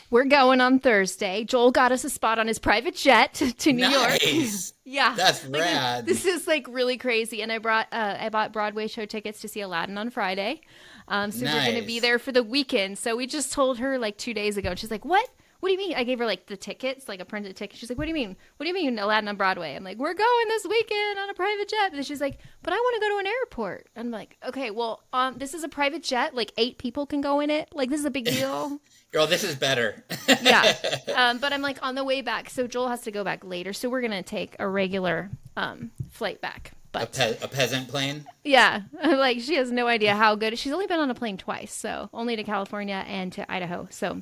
[0.09, 1.43] We're going on Thursday.
[1.43, 3.91] Joel got us a spot on his private jet to New nice.
[3.91, 4.75] York.
[4.85, 6.05] yeah, that's like, rad.
[6.05, 7.41] This is like really crazy.
[7.41, 10.61] And I brought uh, I bought Broadway show tickets to see Aladdin on Friday.
[11.07, 11.53] Um, so nice.
[11.53, 12.97] we're going to be there for the weekend.
[12.97, 14.71] So we just told her like two days ago.
[14.71, 15.29] And she's like, "What?
[15.63, 15.95] what do you mean?
[15.95, 17.79] I gave her like the tickets, like a printed ticket.
[17.79, 18.35] She's like, what do you mean?
[18.57, 19.73] What do you mean Aladdin on Broadway?
[19.75, 21.93] I'm like, we're going this weekend on a private jet.
[21.93, 23.87] And she's like, but I want to go to an airport.
[23.95, 26.35] I'm like, okay, well, um, this is a private jet.
[26.35, 27.69] Like eight people can go in it.
[27.71, 28.77] Like this is a big deal.
[29.13, 30.03] Girl, this is better.
[30.41, 30.73] yeah.
[31.15, 32.49] Um, but I'm like on the way back.
[32.49, 33.71] So Joel has to go back later.
[33.71, 36.73] So we're going to take a regular um, flight back.
[36.93, 38.25] But, a, pe- a, peasant plane?
[38.43, 38.83] Yeah.
[39.03, 40.57] like she has no idea how good.
[40.57, 41.73] She's only been on a plane twice.
[41.73, 43.87] So only to California and to Idaho.
[43.89, 44.21] So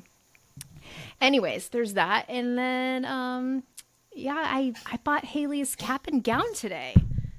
[1.20, 2.26] anyways, there's that.
[2.28, 3.62] And then, um,
[4.14, 6.94] yeah, I, I bought Haley's cap and gown today.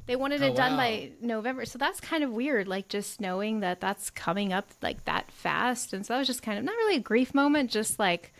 [0.05, 0.77] They wanted it oh, done wow.
[0.77, 1.65] by November.
[1.65, 5.93] So that's kind of weird, like just knowing that that's coming up like that fast.
[5.93, 8.33] And so that was just kind of not really a grief moment, just like,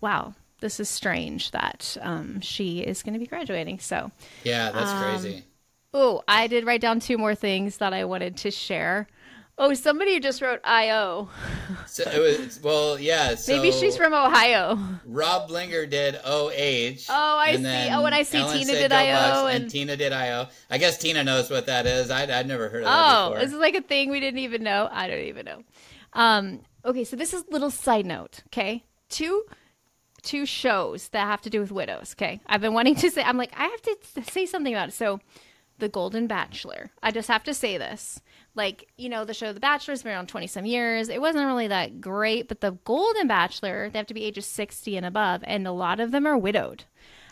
[0.00, 3.80] wow, this is strange that um, she is going to be graduating.
[3.80, 4.10] So,
[4.44, 5.44] yeah, that's um, crazy.
[5.92, 9.08] Oh, I did write down two more things that I wanted to share.
[9.58, 11.28] Oh, somebody just wrote IO.
[11.86, 13.34] So it was well, yeah.
[13.34, 14.78] So Maybe she's from Ohio.
[15.06, 17.04] Rob Blinger did OH.
[17.08, 17.88] Oh, I see.
[17.92, 20.46] Oh, and I see Ellen Tina did IO and- and Tina did IO.
[20.70, 22.10] I guess Tina knows what that is.
[22.12, 23.44] I'd, I'd never heard of that Oh, before.
[23.44, 24.88] this is like a thing we didn't even know.
[24.90, 25.62] I don't even know.
[26.12, 28.40] Um, okay, so this is a little side note.
[28.48, 29.44] Okay, two
[30.22, 32.14] two shows that have to do with widows.
[32.16, 33.22] Okay, I've been wanting to say.
[33.22, 33.96] I'm like, I have to
[34.30, 34.94] say something about it.
[34.94, 35.18] So,
[35.80, 36.90] The Golden Bachelor.
[37.02, 38.20] I just have to say this.
[38.54, 41.08] Like, you know, the show The Bachelor's been around 20 some years.
[41.08, 44.96] It wasn't really that great, but The Golden Bachelor, they have to be ages 60
[44.96, 46.84] and above, and a lot of them are widowed.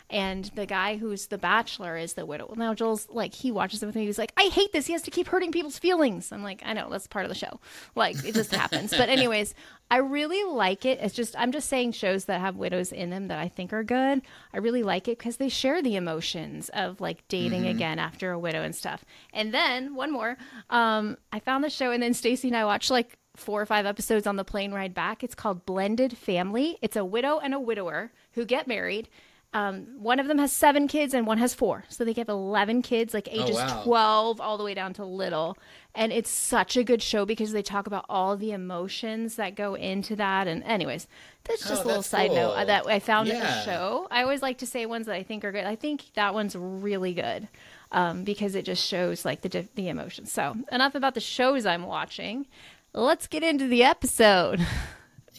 [0.09, 2.53] And the guy who's the bachelor is the widow.
[2.57, 4.05] Now Joel's like he watches it with me.
[4.05, 4.87] He's like, I hate this.
[4.87, 6.31] He has to keep hurting people's feelings.
[6.31, 7.59] I'm like, I know that's part of the show.
[7.95, 8.89] Like it just happens.
[8.95, 9.53] But anyways,
[9.91, 10.99] I really like it.
[11.01, 13.83] It's just I'm just saying shows that have widows in them that I think are
[13.83, 14.21] good.
[14.53, 18.39] I really like it because they share the emotions of like dating again after a
[18.39, 19.05] widow and stuff.
[19.33, 20.37] And then one more,
[20.69, 23.85] um, I found the show and then Stacy and I watched like four or five
[23.85, 25.23] episodes on the plane ride back.
[25.23, 26.77] It's called Blended Family.
[26.81, 29.09] It's a widow and a widower who get married.
[29.51, 31.83] Um, one of them has seven kids and one has four.
[31.89, 33.81] So they have 11 kids, like ages wow.
[33.83, 35.57] 12 all the way down to little.
[35.95, 39.73] And it's such a good show because they talk about all the emotions that go
[39.73, 40.47] into that.
[40.47, 41.07] And, anyways,
[41.45, 43.61] that's just Oh, a little side note that I found in Yeah.
[43.61, 44.07] a show.
[44.11, 45.65] I always like to say ones that I think are good.
[45.65, 47.47] I think that one's really good
[47.91, 50.31] um, because it just shows like the, the emotions.
[50.31, 52.45] So, enough about the shows I'm watching.
[52.93, 54.63] Let's get into the episode.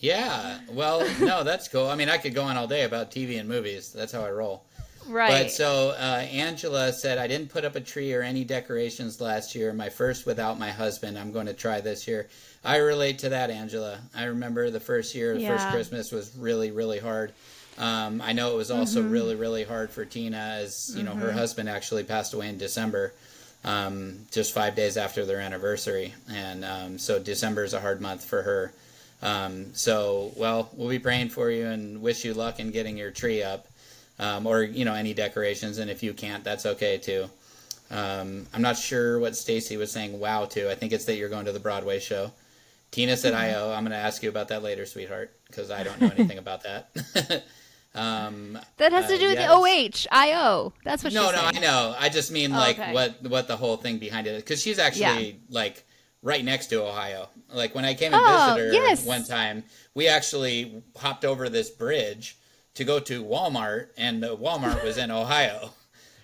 [0.01, 0.59] Yeah.
[0.71, 1.87] Well, no, that's cool.
[1.89, 3.93] I mean, I could go on all day about TV and movies.
[3.93, 4.65] That's how I roll.
[5.09, 5.45] right.
[5.45, 9.55] But so uh, Angela said, I didn't put up a tree or any decorations last
[9.55, 9.73] year.
[9.73, 11.19] My first without my husband.
[11.19, 12.29] I'm going to try this year.
[12.65, 13.99] I relate to that, Angela.
[14.15, 17.33] I remember the first year, the first Christmas was really, really hard.
[17.79, 19.11] Um, I know it was also Mm-hmm.
[19.11, 23.15] really, really hard for Tina, as you know, her husband actually passed away in December,
[23.65, 28.23] um, just five days after their anniversary, and um, so December is a hard month
[28.25, 28.73] for her.
[29.23, 33.11] Um, so, well, we'll be praying for you and wish you luck in getting your
[33.11, 33.67] tree up,
[34.19, 35.79] um, or you know any decorations.
[35.79, 37.29] And if you can't, that's okay too.
[37.91, 40.19] Um, I'm not sure what Stacy was saying.
[40.19, 42.33] Wow, to I think it's that you're going to the Broadway show.
[42.91, 46.01] Tina said "I.O." I'm going to ask you about that later, sweetheart, because I don't
[46.01, 47.45] know anything about that.
[47.95, 49.49] um, that has to uh, do with yes.
[49.49, 50.73] the OH, IO.
[50.85, 51.57] That's what no, she's no, saying.
[51.57, 51.95] I know.
[51.99, 52.95] I just mean like okay.
[52.95, 55.85] what what the whole thing behind it because she's actually like
[56.23, 57.29] right next to Ohio.
[57.53, 59.05] Like when I came and Oh, visited her yes.
[59.05, 62.37] one time, we actually hopped over this bridge
[62.75, 65.71] to go to Walmart, and the Walmart was in Ohio.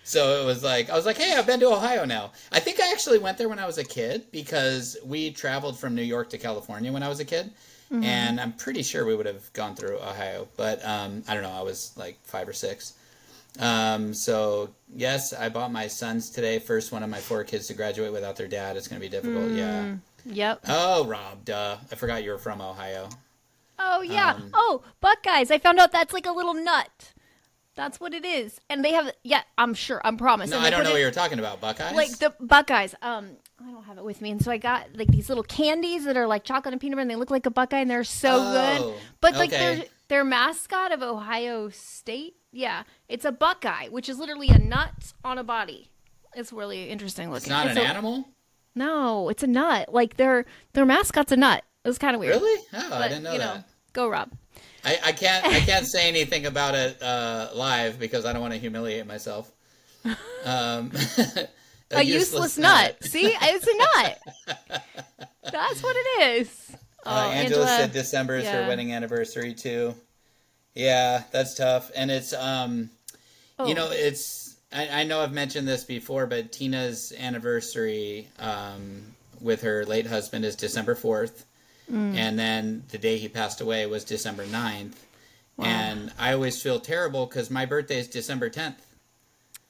[0.03, 2.79] So it was like I was like, "Hey, I've been to Ohio now." I think
[2.79, 6.29] I actually went there when I was a kid because we traveled from New York
[6.29, 7.51] to California when I was a kid,
[7.91, 8.03] Mm-hmm.
[8.03, 11.51] and I'm pretty sure we would have gone through Ohio, but um, I don't know.
[11.57, 12.93] I was like five or six.
[13.59, 16.59] Um, so yes, I bought my sons today.
[16.59, 18.77] First one of my four kids to graduate without their dad.
[18.77, 19.51] It's going to be difficult.
[19.51, 19.95] Yeah.
[20.25, 20.61] Yep.
[20.67, 21.77] Oh, Rob, duh.
[21.91, 23.09] I forgot you were from Ohio.
[23.79, 24.31] Oh yeah.
[24.31, 25.51] Um, oh, Buckeyes.
[25.51, 27.13] I found out that's like a little nut.
[27.75, 28.59] That's what it is.
[28.71, 30.01] And they have yeah, I'm sure.
[30.03, 30.51] I'm promised.
[30.51, 31.61] No, I don't know it- what you're talking about.
[31.61, 31.93] Buckeyes.
[31.95, 32.95] like the Buckeyes.
[33.03, 34.31] Um I don't have it with me.
[34.31, 37.01] And so I got like these little candies that are like chocolate and peanut butter
[37.03, 38.51] and they look like a Buckeye and they're so Oh,
[38.91, 39.01] good.
[39.21, 39.75] But like okay.
[39.75, 45.13] their their mascot of Ohio State, yeah, it's a Buckeye, which is literally a nut
[45.23, 45.89] on a body.
[46.35, 47.43] It's really interesting looking.
[47.43, 48.27] it's not an a- animal.
[48.73, 49.93] No, it's a nut.
[49.93, 51.63] Like their their mascot's a nut.
[51.83, 52.35] It was kind of weird.
[52.35, 52.61] Really?
[52.73, 53.67] Oh, I didn't know you that.
[53.93, 54.31] go Rob.
[54.83, 55.45] I, I can't.
[55.45, 59.51] I can't say anything about it uh, live because I don't want to humiliate myself.
[60.45, 60.91] Um,
[61.91, 62.97] a, useless, nut.
[63.03, 64.19] See, it's a nut.
[65.51, 66.71] That's what it is.
[67.05, 67.67] Oh, Uh, Angela, Angela.
[67.67, 68.63] said December is yeah.
[68.63, 69.95] her wedding anniversary too.
[70.77, 72.89] Yeah, that's tough, and it's um,
[73.59, 73.65] Oh.
[73.67, 79.61] you know, it's I, I know I've mentioned this before, but Tina's anniversary um, with
[79.63, 81.45] her late husband is December fourth,
[81.91, 82.15] Mm.
[82.17, 84.93] and then the day he passed away was December 9th.
[85.57, 88.85] And I always feel terrible because my birthday is December tenth.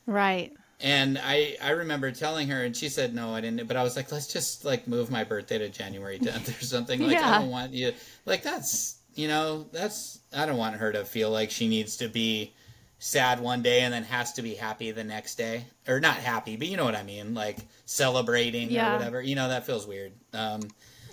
[0.06, 0.52] right.
[0.80, 3.68] And I, I remember telling her, and she said no, I didn't.
[3.68, 7.00] But I was like, let's just like move my birthday to January 10th or something.
[7.02, 7.30] Like Yeah.
[7.36, 7.94] I don't want you,
[8.26, 12.08] like that's you know that's I don't want her to feel like she needs to
[12.10, 12.54] be
[13.00, 16.56] sad one day and then has to be happy the next day, or not happy,
[16.58, 18.90] but you know what I mean, like celebrating Yeah.
[18.94, 19.22] or whatever.
[19.22, 20.14] You know that feels weird.
[20.34, 20.62] Um,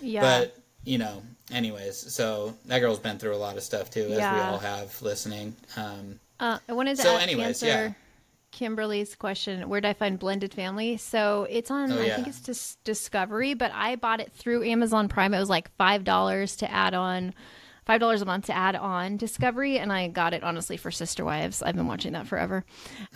[0.01, 0.21] Yeah.
[0.21, 4.17] but you know, anyways, so that girl's been through a lot of stuff too, as
[4.17, 5.55] we all have listening.
[5.75, 7.93] Um, Uh, I wanted to So a- anyways, answer yeah.
[8.51, 9.67] Kimberly's question.
[9.67, 10.97] Where did I find blended family?
[10.97, 11.91] So it's on.
[11.91, 12.15] Oh, I yeah.
[12.15, 15.33] think it's just Discovery, but I bought it through Amazon Prime.
[15.33, 17.33] It was like five dollars to add on.
[17.85, 21.23] Five dollars a month to add on Discovery, and I got it honestly for Sister
[21.23, 21.61] Wives.
[21.61, 22.65] I've been watching that forever,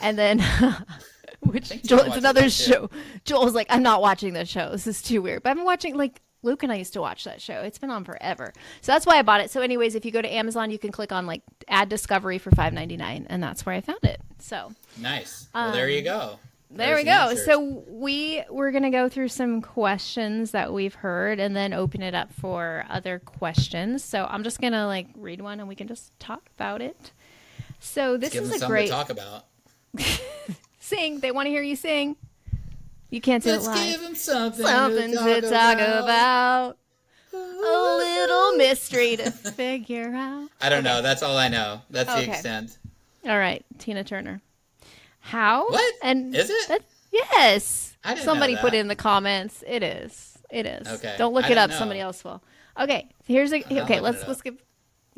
[0.00, 0.40] and then
[1.40, 2.50] which Joel, it's another too.
[2.50, 2.90] show.
[3.24, 4.70] Joel's like, I'm not watching that show.
[4.70, 5.42] This is too weird.
[5.42, 7.60] But I've been watching like Luke and I used to watch that show.
[7.62, 8.52] It's been on forever.
[8.80, 9.50] So that's why I bought it.
[9.50, 12.50] So anyways, if you go to Amazon, you can click on like add Discovery for
[12.50, 14.20] five ninety nine, and that's where I found it.
[14.38, 15.48] So nice.
[15.54, 16.38] Well, um, there you go.
[16.70, 17.10] There we go.
[17.10, 17.44] answers.
[17.44, 22.14] So we we're gonna go through some questions that we've heard, and then open it
[22.14, 24.04] up for other questions.
[24.04, 27.12] So I'm just gonna like read one, and we can just talk about it.
[27.80, 29.46] So this give is a great to talk about.
[30.80, 31.20] sing.
[31.20, 32.16] They want to hear you sing.
[33.10, 33.90] You can't do Let's it live.
[33.90, 36.76] give them something, Something to to talk about.
[37.32, 40.48] A little mystery to figure out.
[40.60, 41.02] I don't know.
[41.02, 41.80] That's all I know.
[41.90, 42.26] That's Okay.
[42.26, 42.78] the extent.
[43.26, 44.40] All right, Tina Turner.
[45.30, 45.68] How?
[45.68, 45.94] What?
[46.02, 46.68] And Is it?
[46.68, 47.96] that- yes.
[48.02, 49.62] I didn't know Somebody put it in the comments.
[49.66, 50.38] It is.
[50.50, 50.88] It is.
[50.88, 51.14] Okay.
[51.18, 51.70] Don't look I it up.
[51.70, 51.76] know.
[51.76, 52.42] Somebody else will.
[52.78, 53.08] Okay.
[53.24, 53.62] Here's a.
[53.70, 54.00] I'll Okay.
[54.00, 54.54] Let's let's get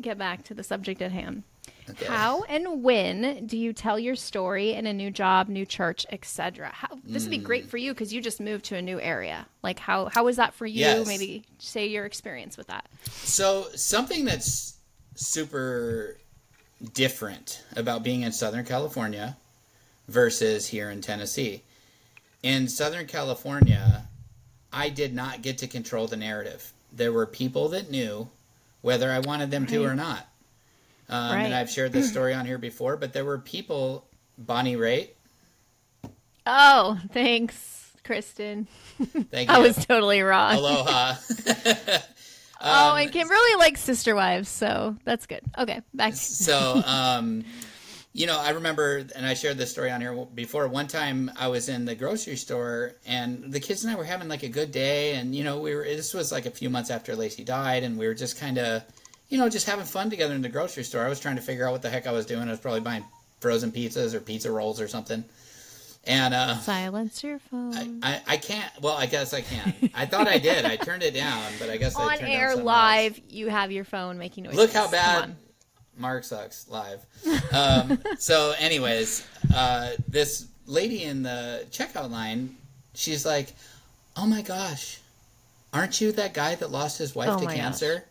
[0.01, 1.43] get back to the subject at hand.
[1.89, 2.05] Okay.
[2.05, 6.69] How and when do you tell your story in a new job, new church, etc.?
[6.71, 7.83] How this would be great for mm.
[7.83, 9.47] you because you just moved to a new area.
[9.63, 10.81] Like how how was that for you?
[10.81, 11.07] Yes.
[11.07, 12.87] Maybe say your experience with that.
[13.09, 14.77] So something that's
[15.15, 16.17] super
[16.93, 19.37] different about being in Southern California
[20.07, 21.63] versus here in Tennessee.
[22.41, 24.07] In Southern California,
[24.71, 26.73] I did not get to control the narrative.
[26.91, 28.29] There were people that knew
[28.81, 29.85] whether I wanted them to Right.
[29.91, 30.27] or not.
[31.09, 31.45] Um, Right.
[31.45, 34.05] And I've shared this story on here before, but there were people,
[34.37, 35.09] Bonnie Raitt,
[36.45, 38.67] Oh, thanks, Kristen.
[39.31, 39.55] thank you.
[39.55, 40.55] I was totally wrong.
[40.55, 41.13] Aloha.
[42.61, 45.41] oh, Um, and Kimberly likes Sister Wives, so that's good.
[45.57, 46.13] Okay, back.
[46.15, 47.45] so um
[48.13, 51.47] you know i remember and i shared this story on here before one time i
[51.47, 54.71] was in the grocery store and the kids and i were having like a good
[54.71, 57.83] day and you know we were this was like a few months after lacey died
[57.83, 58.83] and we were just kind of
[59.29, 61.65] you know just having fun together in the grocery store i was trying to figure
[61.65, 63.03] out what the heck i was doing i was probably buying
[63.39, 65.23] frozen pizzas or pizza rolls or something
[66.05, 67.99] and uh Silence your phone.
[68.03, 71.13] I, I can't well i guess i can i thought i did i turned it
[71.13, 72.65] down but i guess I On turned down air something else.
[72.65, 74.55] live, you have your phone making noise.
[74.55, 75.35] Look how bad.
[75.97, 77.05] Mark sucks live.
[77.51, 79.25] Um, so, anyways,
[79.55, 82.55] uh, this lady in the checkout line,
[82.93, 83.53] she's like,
[84.15, 84.99] "Oh my gosh,
[85.71, 88.03] aren't you that guy that lost his wife Oh to cancer?"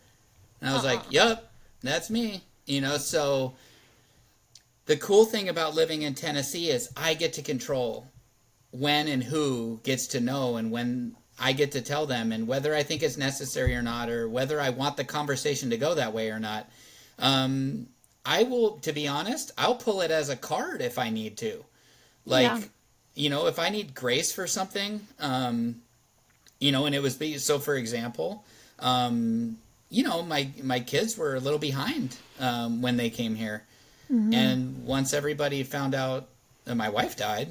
[0.61, 0.93] And I was Uh-uh.
[0.95, 3.53] like, "Yup, that's me." You know, so
[4.85, 8.07] the cool thing about living in Tennessee is I get to control
[8.71, 12.73] when and who gets to know and when I get to tell them and whether
[12.75, 16.13] I think it's necessary or not or whether I want the conversation to go that
[16.13, 16.69] way or not.
[17.19, 17.87] Um,
[18.25, 21.63] I will, to be honest, I'll pull it as a card if I need to.
[22.25, 22.61] Like, Yeah.
[23.15, 25.81] you know, if I need grace for something, um,
[26.59, 27.59] you know, and it was be so.
[27.59, 28.45] For example,
[28.79, 29.57] um,
[29.89, 33.63] you know, my my kids were a little behind um, when they came here,
[34.09, 36.27] and once everybody found out
[36.65, 37.49] that my wife died,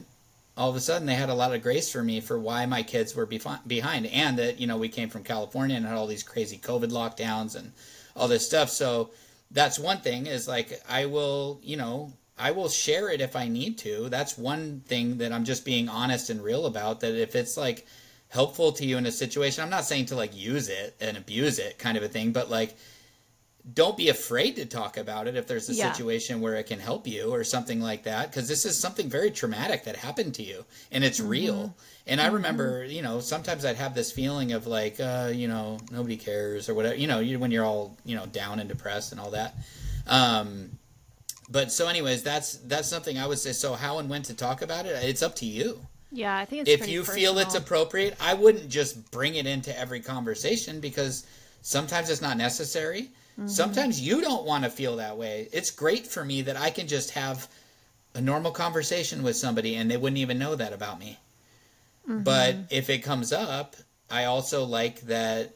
[0.56, 2.82] all of a sudden they had a lot of grace for me for why my
[2.82, 6.06] kids were befi- behind, and that you know we came from California and had all
[6.06, 7.72] these crazy COVID lockdowns and
[8.16, 8.70] all this stuff.
[8.70, 9.10] So
[9.52, 13.48] that's one thing is like I will, you know, I will share it if I
[13.48, 14.08] need to.
[14.08, 17.00] That's one thing that I'm just being honest and real about.
[17.00, 17.86] That if it's like
[18.28, 21.58] helpful to you in a situation, I'm not saying to like use it and abuse
[21.58, 22.76] it kind of a thing, but like
[23.74, 25.92] don't be afraid to talk about it if there's a Yeah.
[25.92, 29.30] situation where it can help you or something like that because this is something very
[29.30, 31.74] traumatic that happened to you and it's real.
[32.04, 35.78] And i remember you know sometimes i'd have this feeling of like uh, you know
[35.92, 39.12] nobody cares or whatever you know you, when you're all you know down and depressed
[39.12, 39.54] and all that.
[40.08, 40.78] Um,
[41.48, 43.52] but so anyways that's that's something i would say.
[43.52, 45.86] So how and when to talk about it it's up to you.
[46.10, 49.76] Yeah, I think it's if you feel it's appropriate, I wouldn't just bring it into
[49.78, 51.24] every conversation because
[51.62, 53.10] sometimes it's not necessary.
[53.38, 53.48] Mm-hmm.
[53.48, 55.48] Sometimes you don't want to feel that way.
[55.52, 57.48] It's great for me that I can just have
[58.14, 61.18] a normal conversation with somebody and they wouldn't even know that about me.
[62.08, 62.22] Mm-hmm.
[62.24, 63.76] But if it comes up,
[64.10, 65.54] I also like that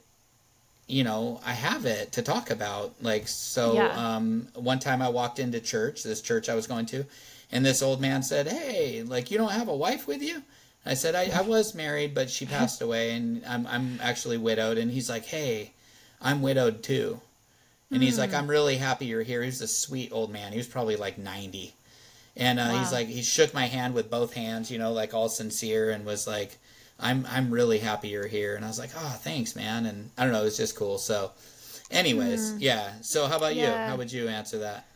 [0.89, 2.95] you know, I have it to talk about.
[3.03, 3.89] Like so Yeah.
[4.17, 7.05] um one time I walked into church, this church I was going to,
[7.51, 10.43] and this old man said, Hey, like you don't have a wife with you?
[10.89, 14.79] I said, I, I was married, but she passed away and I'm I'm actually widowed
[14.79, 15.73] and he's like, Hey,
[16.23, 17.21] I'm widowed too.
[17.91, 19.43] And he's like, I'm really happy you're here.
[19.43, 20.53] He was a sweet old man.
[20.53, 21.75] He was probably like ninety.
[22.37, 25.29] And uh, he's like, he shook my hand with both hands, you know, like all
[25.29, 26.59] sincere, and was like,
[27.01, 30.25] "I'm, I'm really happy you're here." And I was like, "Oh, thanks, man." And I
[30.25, 30.99] don't know, it was just cool.
[30.99, 31.31] So,
[31.91, 32.93] anyways, yeah.
[33.01, 33.63] So, how about you?
[33.89, 34.87] How would you answer that?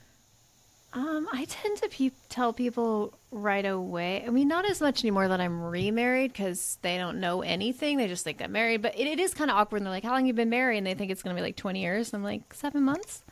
[0.92, 4.24] Um, I tend to pe- tell people right away.
[4.26, 7.96] I mean, not as much anymore that I'm remarried because they don't know anything.
[7.96, 8.82] They just think I'm married.
[8.82, 9.78] But it, it is kind of awkward.
[9.78, 11.46] And they're like, "How long you been married?" And they think it's going to be
[11.46, 12.12] like 20 years.
[12.12, 13.22] And I'm like, seven months.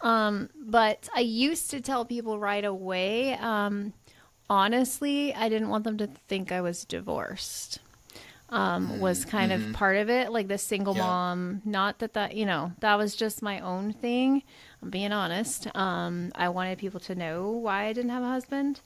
[0.00, 3.34] Um, but I used to tell people right away.
[3.34, 3.92] Um,
[4.48, 7.80] honestly, I didn't want them to think I was divorced.
[8.50, 11.02] um, was kind of part of it, like the single Yeah.
[11.02, 11.60] mom.
[11.66, 14.42] Not that that you know that was just my own thing.
[14.82, 15.66] I'm being honest.
[15.76, 18.80] Um, I wanted people to know why I didn't have a husband.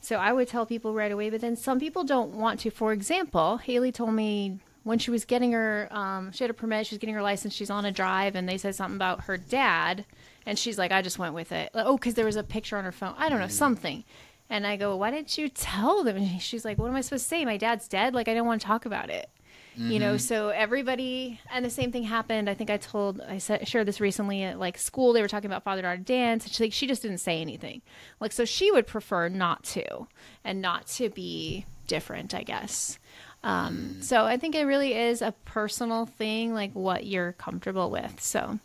[0.00, 2.70] So I would tell people right away, but then some people don't want to.
[2.70, 6.86] For example, Haley told me when she was getting her, um, she had a permit,
[6.86, 9.36] she was getting her license, she's on a drive, and they said something about her
[9.36, 10.06] dad,
[10.46, 11.70] and she's like, I just went with it.
[11.74, 13.14] Like, oh, because there was a picture on her phone.
[13.18, 14.04] I don't know, something.
[14.48, 16.16] And I go, why didn't you tell them?
[16.16, 17.44] And she's like, what am I supposed to say?
[17.44, 18.14] My dad's dead.
[18.14, 19.28] Like, I don't want to talk about it.
[19.76, 22.50] You know, so everybody, and the same thing happened.
[22.50, 25.12] I think I told, I said, shared this recently at like school.
[25.12, 26.44] They were talking about father daughter dance.
[26.44, 27.80] And she, like, she just didn't say anything.
[28.18, 30.06] Like, so she would prefer not to
[30.44, 32.98] and not to be different, I guess.
[33.42, 38.20] Um, so I think it really is a personal thing, like what you're comfortable with.
[38.20, 38.58] So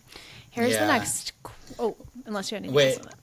[0.49, 1.31] here's the next.
[1.79, 1.95] Oh,
[2.25, 2.97] unless you have anything Wait.
[2.97, 3.15] else on it.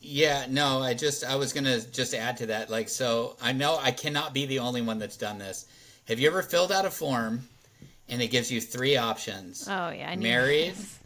[0.00, 2.70] Yeah, no, I just I was gonna just add to that.
[2.70, 5.66] Like, so I know I cannot be the only one that's done this.
[6.08, 7.46] Have you ever filled out a form
[8.08, 10.98] and it gives you three options: Oh yeah, I knew married, this.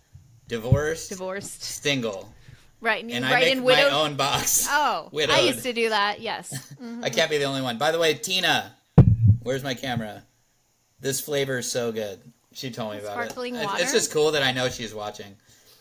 [0.48, 2.32] divorced, divorced, single?
[2.80, 3.02] right?
[3.02, 3.92] And, And I write make in my widowed.
[3.92, 4.66] own box.
[4.70, 5.34] Oh, widowed.
[5.36, 6.20] I used to do that.
[6.20, 6.72] Yes.
[7.02, 7.78] I can't be the only one.
[7.78, 8.72] By the way, Tina,
[9.42, 10.22] where's my camera?
[11.00, 12.20] This flavor is so good.
[12.52, 13.58] She told me about Sparkling it.
[13.58, 13.82] It's- water?
[13.82, 15.34] It's just cool that I know she's watching.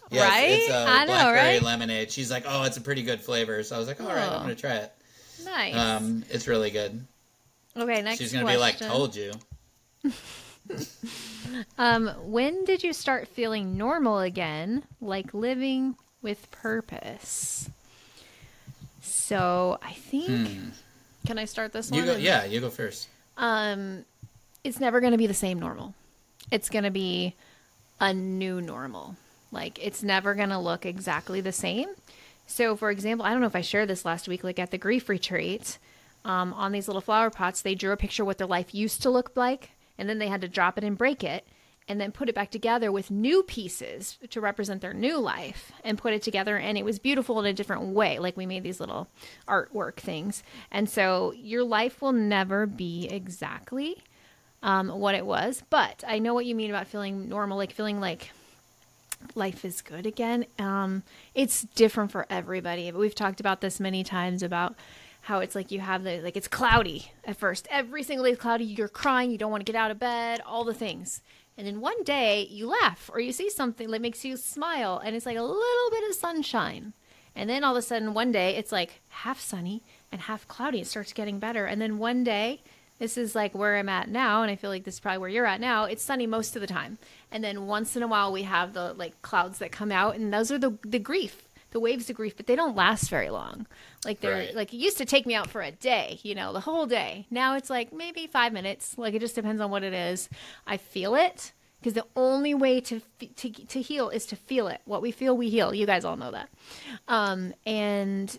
[0.09, 0.49] Yeah, Right?
[0.49, 1.61] It's, a I know, blackberry right?
[1.61, 2.11] lemonade.
[2.11, 4.35] She's like, "Oh, it's a pretty good flavor." So I was like, "All right, Oh.
[4.35, 4.91] I'm gonna try it."
[5.45, 5.73] Nice.
[5.75, 7.05] Um, it's really good.
[7.77, 8.17] Okay, next question.
[8.17, 8.57] She's gonna question.
[8.57, 9.31] be like, "Told you."
[11.77, 17.69] Um, when did you start feeling normal again, like living with purpose?
[19.01, 20.73] So I think.
[21.25, 21.95] Can I start this Hmm.
[21.95, 22.13] You one?
[22.13, 22.17] go.
[22.17, 23.09] Yeah, you go first.
[23.37, 24.05] Um,
[24.63, 25.93] it's never going to be the same normal.
[26.51, 27.33] It's going to be
[27.99, 29.15] a new normal.
[29.51, 31.89] Like it's never going to look exactly the same.
[32.47, 34.77] So, for example, I don't know if I shared this last week, like at the
[34.77, 35.77] grief retreat,
[36.25, 39.01] um, on these little flower pots, they drew a picture of what their life used
[39.03, 41.45] to look like, and then they had to drop it and break it,
[41.87, 45.97] and then put it back together with new pieces to represent their new life, and
[45.97, 48.19] put it together, and it was beautiful in a different way.
[48.19, 49.07] Like we made these little
[49.47, 54.03] artwork things, and so your life will never be exactly
[54.63, 57.99] um, what it was, but I know what you mean about feeling normal, like feeling
[57.99, 58.31] like
[59.35, 60.45] life is good again.
[60.59, 61.03] Um,
[61.33, 64.75] it's different for everybody, but we've talked about this many times about
[65.21, 67.67] how it's like you have the like it's cloudy at first.
[67.69, 68.65] Every single day is cloudy.
[68.65, 69.31] You're crying.
[69.31, 70.41] You don't want to get out of bed.
[70.45, 71.21] All the things.
[71.57, 75.15] And then one day you laugh or you see something that makes you smile, and
[75.15, 76.93] it's like a little bit of sunshine.
[77.35, 80.81] And then all of a sudden, one day it's like half sunny and half cloudy.
[80.81, 81.65] It starts getting better.
[81.65, 82.61] And then one day,
[82.99, 85.29] this is like where I'm at now, and I feel like this is probably where
[85.29, 85.85] you're at now.
[85.85, 86.99] It's sunny most of the time.
[87.31, 90.33] And then once in a while, we have the like clouds that come out, and
[90.33, 93.65] those are the the grief, the waves of grief, but they don't last very long.
[94.05, 94.55] Like they're Right.
[94.55, 97.25] like it used to take me out for a day, you know, the whole day.
[97.31, 98.97] Now it's like maybe five minutes.
[98.97, 100.29] Like it just depends on what it is.
[100.67, 103.01] I feel it because the only way to
[103.37, 104.81] to to heal is to feel it.
[104.85, 105.73] What we feel, we heal.
[105.73, 106.49] You guys all know that.
[107.07, 108.37] Um, and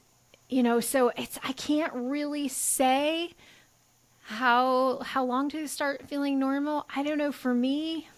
[0.48, 3.32] you know, so it's I can't really say
[4.24, 6.86] how how long to start feeling normal.
[6.94, 7.32] I don't know.
[7.32, 8.08] For me,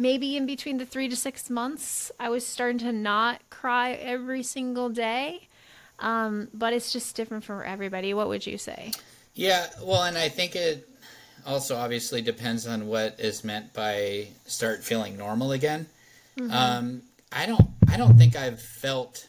[0.00, 4.42] maybe in between the three to six months, I was starting to not cry every
[4.42, 5.48] single day.
[5.98, 8.14] Um, but it's just different for everybody.
[8.14, 8.92] What would you say?
[9.34, 10.88] Yeah, well, and I think it
[11.46, 15.86] also obviously depends on what is meant by start feeling normal again.
[16.50, 19.28] Um, I don't, I don't think I've felt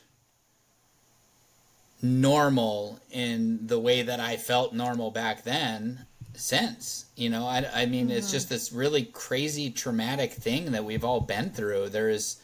[2.02, 6.06] normal in the way that I felt normal back then
[6.42, 7.06] since.
[7.16, 11.22] You know, I, I mean, it's just this really crazy traumatic thing that we've all
[11.22, 11.90] been through.
[11.90, 12.42] There is,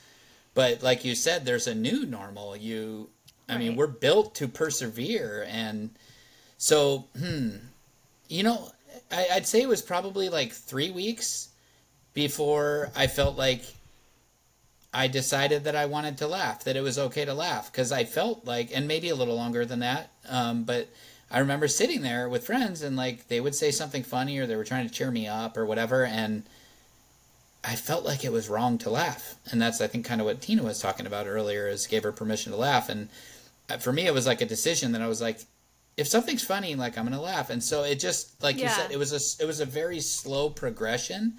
[0.54, 2.56] but like you said, there's a new normal.
[2.56, 3.10] You,
[3.50, 5.90] I mean, we're built to persevere and.
[6.60, 7.50] So, hmm,
[8.30, 8.72] you know,
[9.12, 11.50] I, I'd say it was probably like three weeks
[12.16, 13.62] before I felt like
[14.92, 18.06] I decided that I wanted to laugh, that it was okay to laugh, because I
[18.06, 20.90] felt like, and maybe a little longer than that, um, but
[21.30, 24.56] I remember sitting there with friends and like they would say something funny or they
[24.56, 26.44] were trying to cheer me up or whatever, and
[27.64, 30.42] I felt like it was wrong to laugh, and that's I think kind of what
[30.42, 33.10] Tina was talking about earlier, is gave her permission to laugh, and
[33.70, 35.42] uh, for me it was like a decision that I was like,
[35.98, 38.98] if something's funny, like I'm gonna laugh, and so it just like you said, it
[38.98, 41.34] was a it was a very slow progression,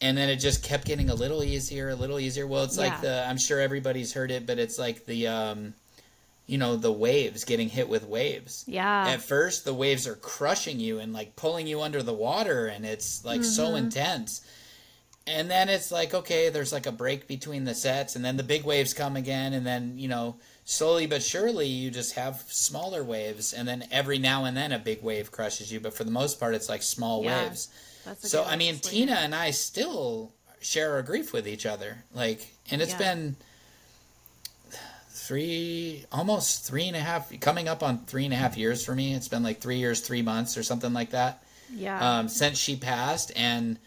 [0.00, 2.46] and then it just kept getting a little easier, a little easier.
[2.46, 5.74] Well, it's like the I'm sure everybody's heard it, but it's like the um,
[6.48, 8.64] you know, the waves getting hit with waves.
[8.66, 9.06] Yeah.
[9.08, 12.84] At first, the waves are crushing you and like pulling you under the water, and
[12.84, 14.40] it's like so intense.
[15.26, 18.42] and then it's like okay there's like a break between the sets and then the
[18.42, 23.04] big waves come again and then you know slowly but surely you just have smaller
[23.04, 26.10] waves and then every now and then a big wave crushes you but for the
[26.10, 27.68] most part it's like small Yeah, waves
[28.06, 30.32] That's so i mean tina and i still
[30.62, 32.98] share our grief with each other like and it's Yeah.
[33.14, 33.36] been
[35.28, 38.94] three almost three and a half coming up on three and a half years for
[38.94, 42.18] me it's been like three years three months or something like that Yeah.
[42.20, 43.78] um, since she passed and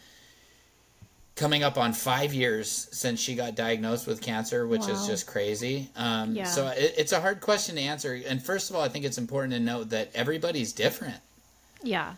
[1.34, 5.88] coming up on five years since she got diagnosed with cancer which is just crazy
[5.96, 6.44] um, Yeah.
[6.44, 9.18] so it, it's a hard question to answer and first of all i think it's
[9.18, 11.16] important to note that everybody's different
[11.82, 12.14] yeah.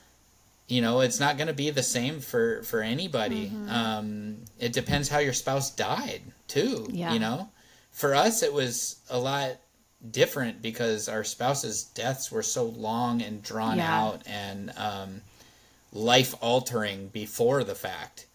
[0.68, 3.70] you know it's not going to be the same for for anybody Mm-hmm.
[3.70, 7.14] um, it depends how your spouse died too Yeah.
[7.14, 7.48] you know
[7.94, 9.52] for us it was a lot
[10.10, 14.00] different because our spouses deaths were so long and drawn Yeah.
[14.02, 15.22] out and um,
[15.92, 18.26] life altering before the fact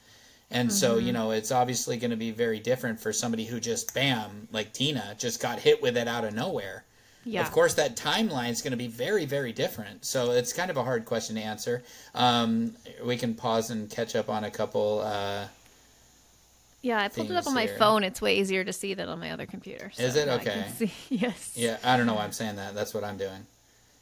[0.50, 1.06] and so Mm-hmm.
[1.08, 4.74] you know it's obviously going to be very different for somebody who just bam like
[4.74, 6.86] tina just got hit with it out of nowhere
[7.26, 7.42] Yeah.
[7.46, 10.06] of course, that timeline is going to be very, very different.
[10.06, 11.84] So it's kind of a hard question to answer.
[12.16, 15.02] Um, we can pause and catch up on a couple.
[15.04, 15.46] Uh,
[16.82, 17.78] Yeah, I pulled it up on my here.
[17.78, 18.04] phone.
[18.04, 19.92] It's way easier to see than on my other computer.
[19.98, 20.26] Is so it?
[20.28, 20.70] now I can Okay.
[20.88, 21.54] see- Yes.
[21.56, 22.74] yeah, I don't know why I'm saying that.
[22.76, 23.46] That's what I'm doing.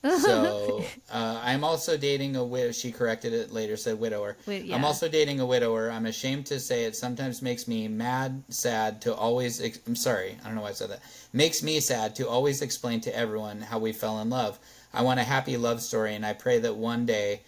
[0.04, 2.72] So uh, I'm also dating a widow.
[2.72, 4.38] She corrected it later, said widower.
[4.46, 5.90] Wi- I'm also dating a widower.
[5.90, 9.60] I'm ashamed to say it sometimes makes me mad, sad to always.
[9.60, 11.02] Ex- I'm sorry, I don't know why I said that.
[11.34, 14.60] Makes me sad to always explain to everyone how we fell in love.
[14.94, 17.42] I want a happy love story, and I pray that one day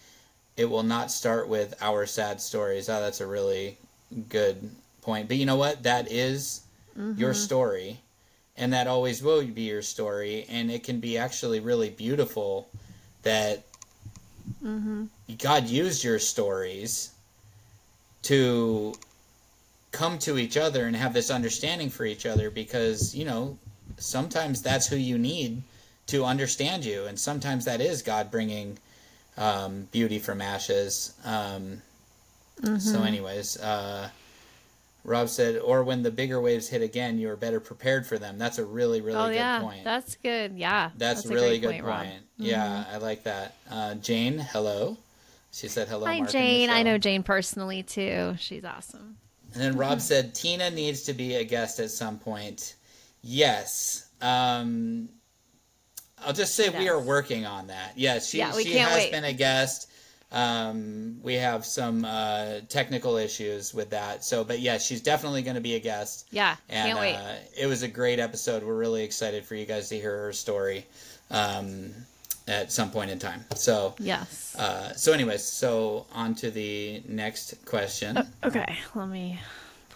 [0.58, 2.90] it will not start with our sad stories.
[2.90, 3.78] Oh, that's a really
[4.28, 4.70] good
[5.10, 5.28] point.
[5.30, 5.76] But you know what?
[5.84, 6.62] That is
[7.18, 7.90] your story,
[8.60, 12.68] and that always will be your story, and it can be actually really beautiful
[13.24, 13.56] that
[15.48, 17.12] God used your stories
[18.24, 18.94] to
[19.92, 23.58] come to each other and have this understanding for each other because, you know,
[23.98, 25.64] sometimes that's who you need
[26.08, 28.78] to understand you, and sometimes that is God bringing
[29.38, 31.14] um, beauty from ashes.
[31.24, 31.82] Um,
[32.80, 34.10] So, anyways, uh,
[35.04, 38.38] Rob said, or when the bigger waves hit again, you are better prepared for them.
[38.38, 39.84] That's a really, really oh good yeah, point.
[39.84, 40.58] that's good.
[40.58, 41.86] Yeah, That's, a really good point.
[41.86, 42.10] point.
[42.10, 42.44] Mm-hmm.
[42.44, 43.56] Yeah, I like that.
[43.70, 44.98] Uh, Jane, hello.
[45.52, 46.06] She said hello.
[46.06, 46.70] Hi Mark Jane.
[46.70, 48.36] I know Jane personally too.
[48.38, 49.18] She's awesome.
[49.54, 52.76] And then Rob said Tina needs to be a guest at some point.
[53.24, 54.10] Yes.
[54.22, 55.10] Um,
[56.24, 57.94] I'll just say we are working on that.
[57.96, 59.12] Yes, she, Yeah, we she can't has wait.
[59.12, 59.90] been a guest.
[60.32, 64.24] Um, we have some uh, technical issues with that.
[64.24, 66.28] So, but yeah, she's definitely going to be a guest.
[66.32, 67.16] Yeah, And can't wait.
[67.16, 68.64] Uh, it was a great episode.
[68.64, 70.86] We're really excited for you guys to hear her story
[71.32, 71.92] um,
[72.48, 73.44] at some point in time.
[73.56, 74.56] So, yes.
[74.56, 78.20] uh, so anyways, so on to the next question.
[78.44, 79.40] okay, let me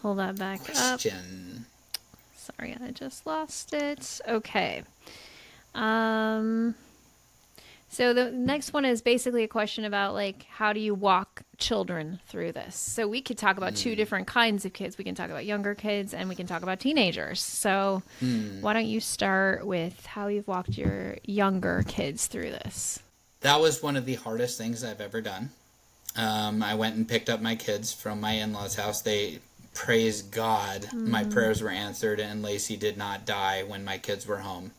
[0.01, 0.65] pull that back up.
[0.65, 1.65] question.
[2.35, 4.19] Sorry, I just lost it.
[4.27, 4.83] Okay.
[5.75, 6.75] Um
[7.93, 12.19] so the next one is basically a question about like how do you walk children
[12.27, 12.75] through this.
[12.75, 13.95] So we could talk about two hmm.
[13.95, 14.97] different kinds of kids.
[14.97, 17.39] We can talk about younger kids and we can talk about teenagers.
[17.39, 18.61] So hmm.
[18.61, 22.99] why don't you start with how you've walked your younger kids through this?
[23.41, 25.49] That was one of the hardest things I've ever done.
[26.15, 29.01] Um, I went and picked up my kids from my in law's house.
[29.01, 29.39] They,
[29.73, 31.29] praise God, my hmm.
[31.29, 34.71] prayers were answered, and Lacey did not die when my kids were home.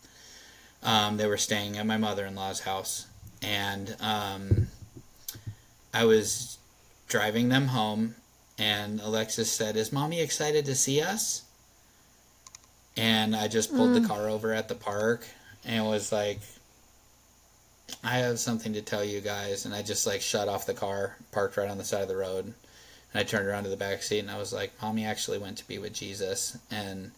[0.84, 3.06] Um, they were staying at my mother in law's house.
[3.42, 4.68] And um,
[5.92, 6.58] I was
[7.08, 8.14] driving them home,
[8.58, 11.42] and Alexis said, Is mommy excited to see us?
[12.96, 15.26] And I just pulled the car over at the park
[15.64, 16.38] and was like,
[18.02, 21.16] I have something to tell you guys, and I just like shut off the car,
[21.32, 22.54] parked right on the side of the road, and
[23.14, 25.68] I turned around to the back seat and I was like, "Mommy actually went to
[25.68, 27.12] be with Jesus," and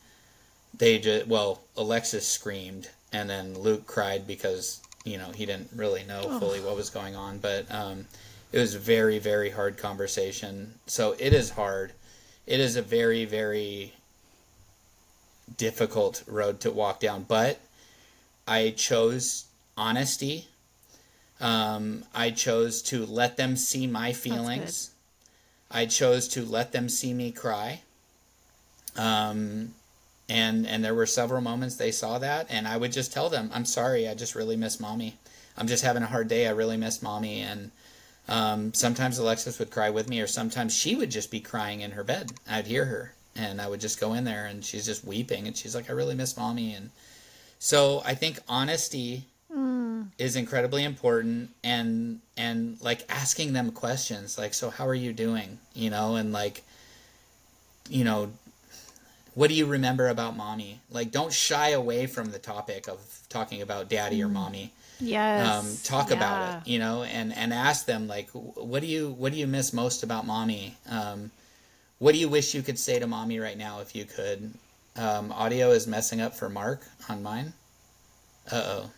[0.76, 6.04] they just well, Alexis screamed, and then Luke cried because you know he didn't really
[6.04, 8.06] know fully what was going on, but um,
[8.52, 10.74] it was a very very hard conversation.
[10.86, 11.92] So it is hard.
[12.46, 13.94] It is a very very
[15.56, 17.58] difficult road to walk down, but
[18.46, 19.46] I chose
[19.76, 20.48] honesty.
[21.40, 24.90] Um, I chose to let them see my feelings.
[25.70, 27.82] I chose to let them see me cry.
[28.96, 29.74] Um,
[30.28, 33.50] and and there were several moments they saw that, and I would just tell them,
[33.52, 35.16] "I'm sorry, I just really miss mommy.
[35.56, 36.46] I'm just having a hard day.
[36.46, 37.70] I really miss mommy." And
[38.28, 41.92] um, sometimes Alexis would cry with me, or sometimes she would just be crying in
[41.92, 42.32] her bed.
[42.48, 45.56] I'd hear her, and I would just go in there, and she's just weeping, and
[45.56, 46.90] she's like, "I really miss mommy." And
[47.58, 49.26] so I think honesty
[50.18, 55.58] is incredibly important and and like asking them questions like so how are you doing
[55.74, 56.62] you know and like
[57.88, 58.30] you know,
[59.36, 60.80] what do you remember about mommy?
[60.90, 64.72] Like, don't shy away from the topic of talking about daddy or mommy.
[64.98, 65.46] Yes.
[65.46, 66.16] Um, talk Yeah.
[66.16, 69.46] about it, you know, and and ask them like, what do you what do you
[69.46, 70.78] miss most about mommy?
[70.88, 71.30] Um,
[71.98, 74.54] what do you wish you could say to mommy right now if you could?
[74.96, 76.80] Um, audio is messing up for Mark
[77.10, 77.52] on mine.
[78.50, 78.90] Uh oh.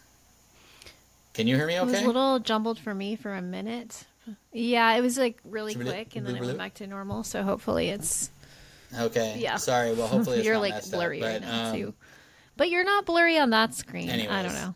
[1.34, 1.82] Can you hear me Okay.
[1.88, 4.04] It was a little jumbled for me for a minute.
[4.52, 7.24] Yeah, it was like really quick, and then it went back to normal.
[7.24, 8.30] So hopefully it's
[8.96, 9.36] Okay.
[9.38, 9.56] Yeah.
[9.56, 9.94] Sorry.
[9.94, 11.94] Well, hopefully it's you're not like blurry up, right but, now um, too.
[12.56, 14.10] But you're not blurry on that screen.
[14.10, 14.74] I don't know.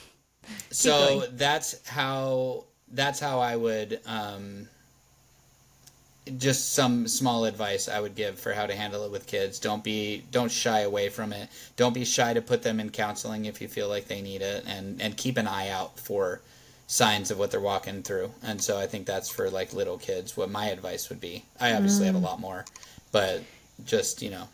[0.70, 1.36] so going.
[1.36, 4.68] that's how that's how I would um,
[6.38, 9.58] just some small advice I would give for how to handle it with kids.
[9.58, 11.48] Don't be don't shy away from it.
[11.76, 14.64] Don't be shy to put them in counseling if you feel like they need it,
[14.66, 16.40] and and keep an eye out for
[16.86, 18.30] signs of what they're walking through.
[18.42, 20.36] And so I think that's for like little kids.
[20.36, 21.44] What my advice would be.
[21.58, 22.06] I obviously Mm.
[22.06, 22.64] have a lot more,
[23.12, 23.42] but
[23.84, 24.48] just you know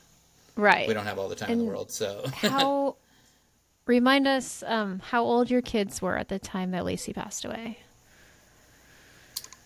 [0.57, 0.87] Right.
[0.89, 2.25] we don't have all the time in the world, so.
[2.35, 2.97] how
[3.87, 7.79] remind us um, how old your kids were at the time that Lacey passed away.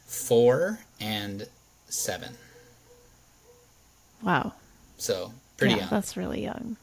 [0.06, 1.48] four and
[1.88, 2.34] seven.
[4.22, 4.52] Wow.
[4.98, 5.88] So pretty yeah, young.
[5.90, 6.76] That's really young.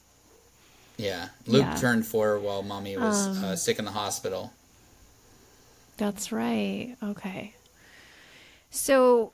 [0.97, 1.29] Yeah.
[1.47, 1.75] Luke Yeah.
[1.75, 4.51] turned four while mommy was Um, uh, sick in the hospital.
[5.97, 6.95] That's right.
[7.01, 7.53] Okay.
[8.71, 9.31] So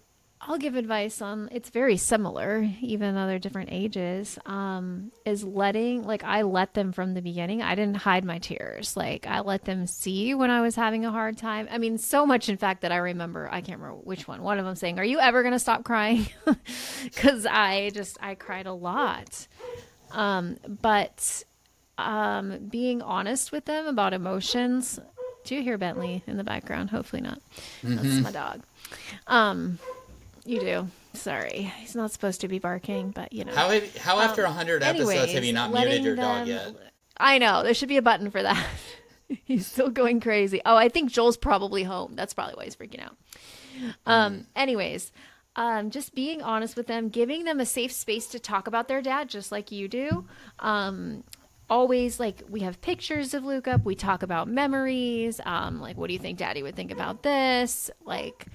[0.47, 4.37] I'll give advice on it's very similar, even though they're different ages.
[4.45, 7.63] Um, is letting like I let them from the beginning.
[7.63, 8.95] I didn't hide my tears.
[8.95, 11.67] Like I let them see when I was having a hard time.
[11.71, 14.43] I mean, so much in fact that I remember I can't remember which one.
[14.43, 16.27] One of them saying, Are you ever gonna stop crying?
[17.03, 19.47] Because I just I cried a lot.
[20.11, 21.43] Um, but
[21.97, 24.99] um being honest with them about emotions.
[25.43, 26.89] Do you hear Bentley in the background?
[26.89, 27.39] Hopefully not.
[27.83, 27.95] Mm-hmm.
[27.95, 28.63] That's my dog.
[29.27, 29.79] Um,
[30.45, 30.87] you do.
[31.13, 33.53] Sorry, he's not supposed to be barking, but you know.
[33.53, 36.75] How have, how after a hundred episodes have you Um, not muted your dog yet?
[37.17, 38.65] I know there should be a button for that.
[39.45, 40.61] he's still going crazy.
[40.65, 42.15] Oh, I think Joel's probably home.
[42.15, 43.15] That's probably why he's freaking out.
[44.05, 44.47] Um.
[44.55, 45.11] Anyways,
[45.55, 49.01] um, just being honest with them, giving them a safe space to talk about their
[49.01, 50.25] dad, just like you do.
[50.59, 51.23] Um,
[51.69, 53.85] always like we have pictures of Luke up.
[53.85, 55.39] We talk about memories.
[55.45, 57.89] Um, like what do you think Daddy would think about this?
[58.03, 58.45] Like,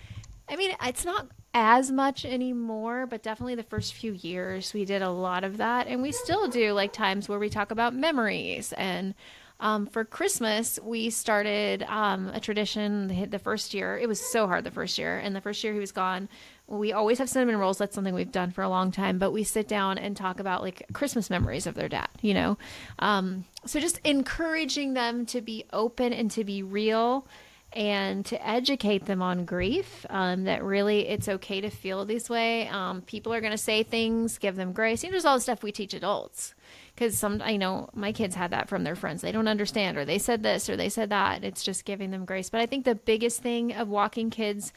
[0.49, 5.03] I mean, it's not as much anymore, but definitely the first few years we did
[5.03, 8.72] a lot of that, and we still do like times where we talk about memories
[8.74, 9.14] and.
[9.62, 13.28] Um, for Christmas, we started um, a tradition.
[13.28, 15.78] The, first year, it was so hard the first year, and the first year he
[15.78, 16.30] was gone.
[16.66, 17.76] We always have cinnamon rolls.
[17.76, 19.18] That's something we've done for a long time.
[19.18, 22.09] But we sit down and talk about like Christmas memories of their dad.
[22.22, 22.59] You know,
[23.01, 27.26] um, so just encouraging them to be open and to be real
[27.73, 32.66] and to educate them on grief um, that really it's okay to feel this way.
[32.68, 35.03] Um, people are going to say things give them grace.
[35.03, 36.55] You know there's all the stuff we teach adults.
[36.95, 39.23] Because some i know my kids had that from their friends.
[39.23, 41.45] They don't understand or they said this or they said that.
[41.45, 42.51] It's just giving them grace.
[42.51, 44.73] But i think the biggest thing of walking kids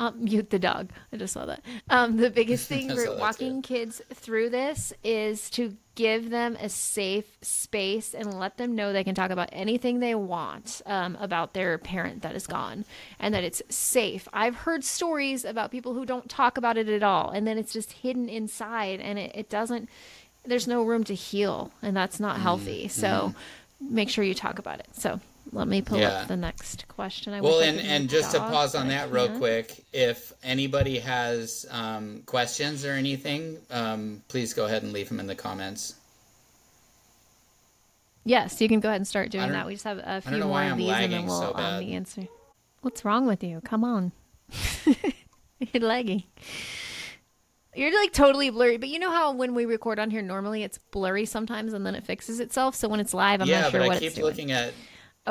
[0.00, 0.90] um, mute the dog.
[1.12, 1.62] I just saw that.
[1.88, 7.36] Um, the biggest thing for walking kids through this is to give them a safe
[7.42, 11.76] space and let them know they can talk about anything they want um, about their
[11.76, 12.84] parent that is gone
[13.18, 14.26] and that it's safe.
[14.32, 17.72] I've heard stories about people who don't talk about it at all and then it's
[17.72, 19.90] just hidden inside and it, it doesn't,
[20.46, 22.88] there's no room to heal and that's not healthy.
[22.88, 23.34] So
[23.78, 24.88] make sure you talk about it.
[24.92, 25.20] So
[25.52, 26.08] let me pull Yeah.
[26.22, 27.32] up the next question.
[27.32, 32.22] I Well, and, and just to pause on that real quick, if anybody has um,
[32.26, 35.94] questions or anything, um, please go ahead and leave them in the comments.
[38.24, 39.66] Yes, you can go ahead and start doing that.
[39.66, 42.26] We just have a few more of these, and then we'll so um, the answer.
[42.82, 43.60] What's wrong with you?
[43.62, 44.12] Come on,
[45.58, 46.24] you're lagging.
[47.74, 50.78] You're like totally blurry, but you know how when we record on here, normally it's
[50.78, 52.74] blurry sometimes, and then it fixes itself.
[52.74, 54.26] So when it's live, I'm yeah, not sure but what I keep it's doing.
[54.26, 54.74] looking at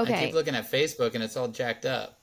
[0.08, 2.20] I keep looking at Facebook and it's all jacked up.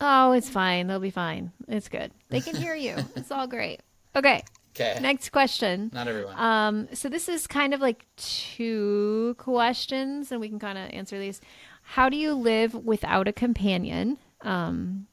[0.00, 0.86] oh, it's fine.
[0.86, 1.52] They'll be fine.
[1.66, 2.12] It's good.
[2.28, 2.96] They can hear you.
[3.16, 3.80] it's all great.
[4.14, 4.42] Okay.
[4.76, 5.90] Okay, Next question.
[5.92, 6.38] not everyone.
[6.38, 11.18] Um, so this is kind of like two questions, and we can kind of answer
[11.18, 11.40] these.
[11.82, 14.18] How do you live without a companion?
[14.42, 15.08] Um,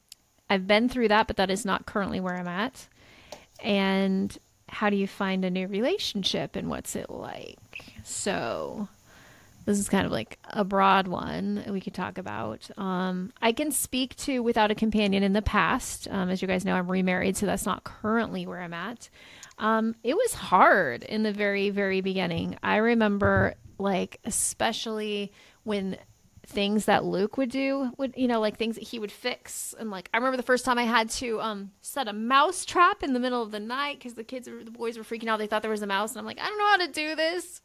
[0.48, 2.86] I've been through that, but that is not currently where I'm at.
[3.60, 4.36] And
[4.68, 7.58] how do you find a new relationship, and what's it like?
[8.04, 8.88] So
[9.66, 12.70] this is kind of like a broad one we could talk about.
[12.78, 16.08] Um, I can speak to without a companion in the past.
[16.08, 19.10] Um, as you guys know, I'm remarried, so that's not currently where I'm at.
[19.58, 22.56] Um, it was hard in the very, very beginning.
[22.62, 25.32] I remember, like, especially
[25.64, 25.98] when
[26.46, 29.74] things that Luke would do would you know like things that he would fix.
[29.78, 33.02] And like I remember the first time I had to um set a mouse trap
[33.02, 35.38] in the middle of the night because the kids were, the boys were freaking out.
[35.38, 36.12] They thought there was a mouse.
[36.12, 37.62] And I'm like I don't know how to do this.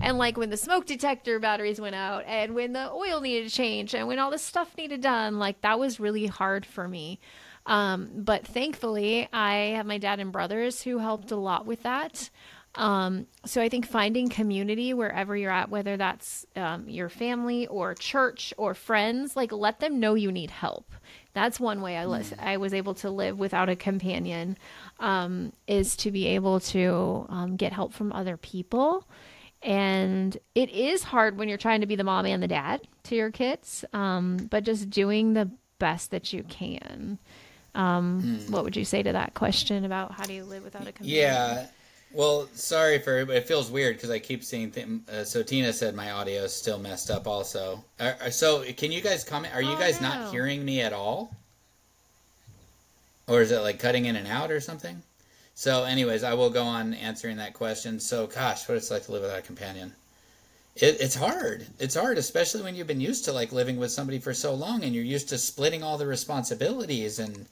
[0.00, 3.54] And like when the smoke detector batteries went out and when the oil needed to
[3.54, 7.18] change and when all this stuff needed done like that was really hard for me.
[7.66, 12.30] Um but thankfully I have my dad and brothers who helped a lot with that
[12.76, 17.94] um, so I think finding community wherever you're at, whether that's um, your family or
[17.94, 20.92] church or friends, like let them know you need help.
[21.32, 22.38] That's one way I, mm.
[22.38, 24.56] I was able to live without a companion,
[25.00, 29.06] um, is to be able to um, get help from other people.
[29.62, 33.16] And it is hard when you're trying to be the mom and the dad to
[33.16, 37.18] your kids, um, but just doing the best that you can.
[37.74, 38.50] Mm.
[38.50, 41.18] What would you say to that question about how do you live without a companion?
[41.18, 41.66] Yeah
[42.12, 44.70] well, sorry for it feels weird because I keep seeing.
[44.70, 47.26] Th- uh, so Tina said my audio is still messed up.
[47.26, 49.54] Also, uh, so can you guys comment?
[49.54, 50.08] Are you oh, guys no.
[50.08, 51.34] not hearing me at all,
[53.28, 55.02] or is it like cutting in and out or something?
[55.54, 58.00] So, anyways, I will go on answering that question.
[58.00, 59.92] So, gosh, what it's like to live without a companion.
[60.76, 61.66] It, it's hard.
[61.78, 64.82] It's hard, especially when you've been used to like living with somebody for so long,
[64.82, 67.46] and you're used to splitting all the responsibilities and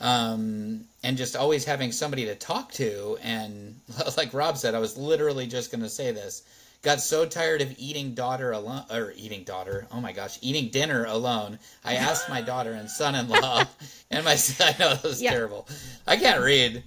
[0.00, 3.18] um, and just always having somebody to talk to.
[3.22, 3.80] And
[4.16, 6.42] like Rob said, I was literally just going to say this.
[6.82, 9.88] Got so tired of eating daughter alone, or eating daughter.
[9.90, 11.58] Oh my gosh, eating dinner alone.
[11.84, 13.64] I asked my daughter and son-in-law,
[14.12, 14.74] and my son.
[14.78, 15.32] I know it was yeah.
[15.32, 15.66] terrible.
[16.06, 16.84] I can't read.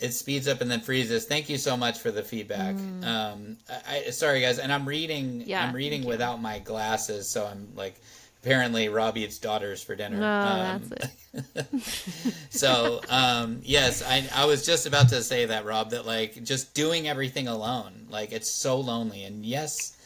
[0.00, 1.26] It speeds up and then freezes.
[1.26, 2.74] Thank you so much for the feedback.
[2.74, 3.04] Mm.
[3.04, 5.42] Um, I, sorry guys, and I'm reading.
[5.46, 8.00] Yeah, I'm reading without my glasses, so I'm like
[8.42, 10.18] apparently Rob eats daughters for dinner.
[10.18, 12.34] No, um, that's it.
[12.50, 16.74] so um, yes, I I was just about to say that Rob that like just
[16.74, 19.24] doing everything alone, like it's so lonely.
[19.24, 19.96] And yes,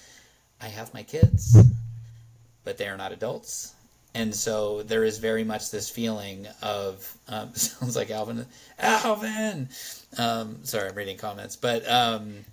[0.61, 1.57] I have my kids,
[2.65, 3.75] but they are not adults.
[4.15, 8.47] And so there is very much this feeling of um, sounds like Alvin.
[8.79, 9.69] Alvin.
[10.17, 12.45] Um, sorry, I'm reading comments, but um,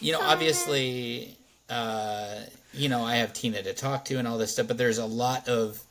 [0.00, 1.36] you know, obviously,
[1.68, 2.36] uh,
[2.72, 5.06] you know, I have Tina to talk to and all this stuff, but there's a
[5.06, 5.82] lot of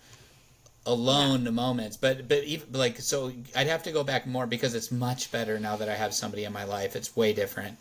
[0.86, 1.52] alone yeah.
[1.52, 1.98] moments.
[1.98, 5.60] But but even like so, I'd have to go back more because it's much better
[5.60, 6.96] now that I have somebody in my life.
[6.96, 7.78] It's way different.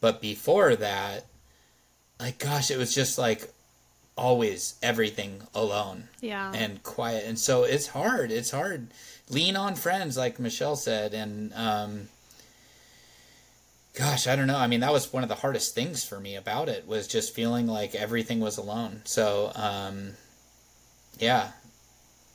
[0.00, 1.26] But before that,
[2.18, 3.52] like gosh, it was just like
[4.16, 6.08] always everything alone.
[6.20, 6.52] Yeah.
[6.54, 7.24] And quiet.
[7.26, 8.30] And so it's hard.
[8.30, 8.88] It's hard.
[9.30, 12.08] Lean on friends, like Michelle said, and um,
[13.96, 14.56] gosh i don't know.
[14.56, 17.34] I mean that was one of the hardest things for me about it was just
[17.34, 19.02] feeling like everything was alone.
[19.04, 20.12] So um,
[21.18, 21.52] yeah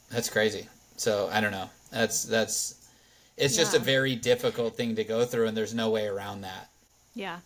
[0.10, 0.68] that's crazy.
[0.98, 1.70] So i don't know.
[1.92, 2.90] That's that's
[3.38, 3.64] it's yeah.
[3.64, 6.70] just a very difficult thing to go through and there's no way around that.
[7.14, 7.40] Yeah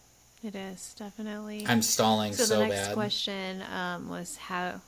[0.43, 1.65] it is definitely.
[1.67, 2.93] I'm stalling so, so the next bad.
[2.95, 4.81] question um, was how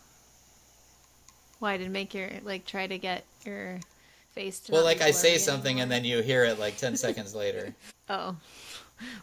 [1.59, 3.79] why did make your like try to get your
[4.33, 5.83] face to well like i say something anymore.
[5.83, 7.73] and then you hear it like 10 seconds later.
[8.09, 8.35] Oh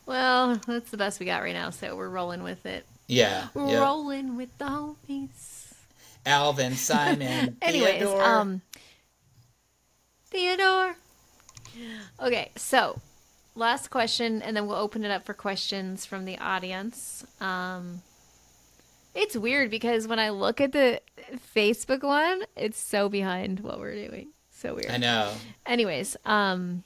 [0.06, 2.86] well, that's the best we got right now, so we're rolling with it.
[3.06, 3.48] Yeah.
[3.54, 3.80] Yep.
[3.80, 5.72] Rolling with the homies.
[6.26, 8.22] Alvin, Simon, Anyways, Theodore.
[8.22, 8.62] um
[10.26, 10.96] Theodore.
[12.20, 13.00] Okay, so
[13.54, 17.24] last question and then we'll open it up for questions from the audience.
[17.40, 18.02] Um
[19.14, 21.00] it's weird because when I look at the
[21.56, 24.28] Facebook one, it's so behind what we're doing.
[24.52, 24.90] So weird.
[24.90, 25.32] I know.
[25.66, 26.84] Anyways, um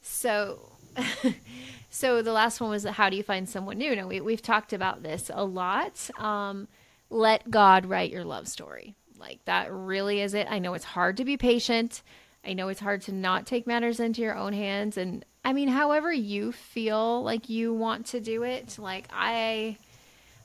[0.00, 0.70] so
[1.98, 3.96] So the last one was how do you find someone new?
[3.96, 6.08] Now we we've talked about this a lot.
[6.16, 6.68] Um,
[7.10, 8.94] let God write your love story.
[9.18, 10.46] Like that really is it.
[10.48, 12.04] I know it's hard to be patient.
[12.46, 15.66] I know it's hard to not take matters into your own hands and I mean
[15.66, 18.78] however you feel like you want to do it.
[18.78, 19.76] Like I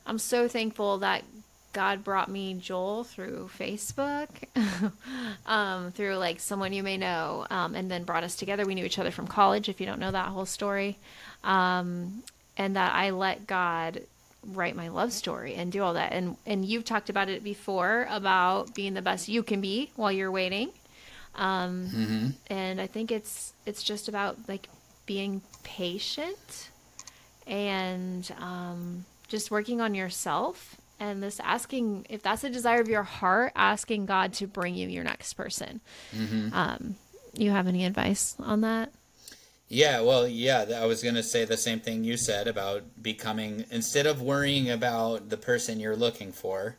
[0.06, 1.22] I'm so thankful that
[1.72, 4.28] God brought me Joel through Facebook,
[5.46, 8.64] um, through like someone you may know, um, and then brought us together.
[8.64, 10.98] We knew each other from college, if you don't know that whole story
[11.44, 12.24] um,
[12.56, 14.02] and that I let God
[14.46, 16.12] write my love story and do all that.
[16.12, 20.10] And and you've talked about it before about being the best you can be while
[20.10, 20.70] you're waiting.
[21.36, 22.26] Um, mm-hmm.
[22.48, 24.68] And I think it's it's just about like
[25.06, 26.70] being patient
[27.46, 33.02] and um, just working on yourself and this asking if that's a desire of your
[33.02, 35.80] heart asking god to bring you your next person
[36.14, 36.54] mm-hmm.
[36.54, 36.94] um,
[37.34, 38.92] you have any advice on that
[39.74, 43.64] yeah, well, yeah, I was going to say the same thing you said about becoming,
[43.72, 46.76] instead of worrying about the person you're looking for,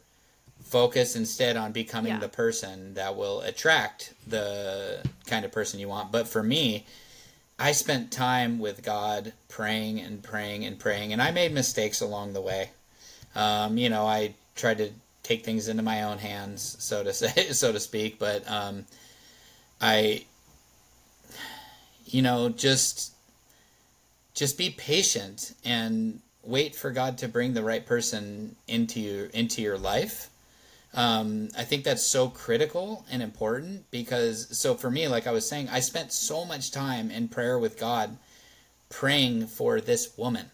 [0.64, 2.20] focus instead on becoming yeah.
[2.20, 6.14] the person that will attract the kind of person you want.
[6.14, 6.86] But for me,
[7.60, 12.32] I spent time with God praying and praying and praying, and I made mistakes along
[12.32, 12.70] the way.
[13.36, 14.90] Um, you know, I tried to
[15.22, 18.20] take things into my own hands, so to say, so to speak.
[18.20, 18.86] But um,
[19.82, 20.24] I,
[22.06, 23.14] you know, just
[24.34, 29.62] just be patient and wait for God to bring the right person into your into
[29.62, 30.30] your life.
[30.94, 35.48] Um, I think that's so critical and important because so for me, like I was
[35.48, 38.18] saying, I spent so much time in prayer with God,
[38.90, 40.52] praying for this woman.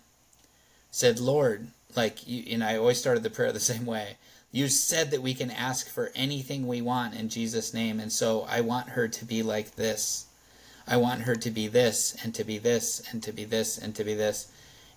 [0.90, 4.18] Said, Lord, like you, and I always started the prayer the same way.
[4.52, 8.46] You said that we can ask for anything we want in Jesus' name, and so
[8.50, 10.26] I want her to be like this.
[10.92, 13.96] I want her to be this and to be this and to be this and
[13.96, 14.52] to be this.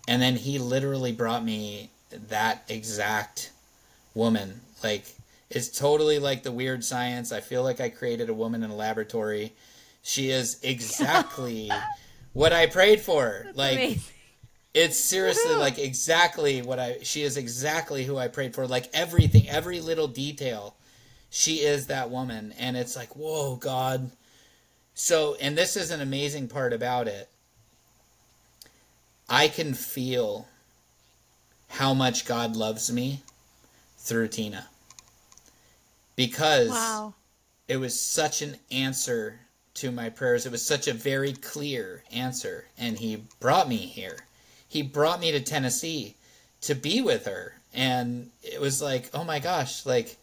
[0.09, 3.53] And then he literally brought me that exact
[4.13, 4.61] woman.
[4.83, 5.07] Like,
[5.51, 7.31] it's totally like the weird science.
[7.31, 9.53] I feel like I created a woman in a laboratory.
[10.03, 11.71] She is exactly
[12.33, 13.43] what I prayed for.
[13.45, 14.03] That's like, amazing.
[14.75, 18.67] it's seriously like exactly what I, she is exactly who I prayed for.
[18.67, 20.75] Like, everything, every little detail.
[21.31, 22.53] She is that woman.
[22.59, 24.11] And it's like, whoa, God.
[24.95, 27.29] So, and this is an amazing part about it
[29.29, 30.47] I can feel
[31.69, 33.23] how much God loves me
[33.99, 34.69] through Tina.
[36.15, 37.15] Because wow.
[37.67, 39.41] it was such an answer
[39.75, 40.47] to my prayers.
[40.47, 42.67] It was such a very clear answer.
[42.79, 44.19] And he brought me here.
[44.69, 46.15] He brought me to Tennessee
[46.61, 47.55] to be with her.
[47.73, 50.17] And it was like, oh my gosh, like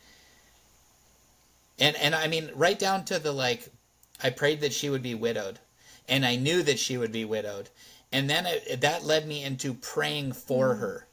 [1.80, 3.68] and and I mean right down to the like
[4.24, 5.60] I prayed that she would be widowed.
[6.08, 7.70] And I knew that she would be widowed
[8.12, 10.80] and then it, that led me into praying for mm.
[10.80, 11.08] her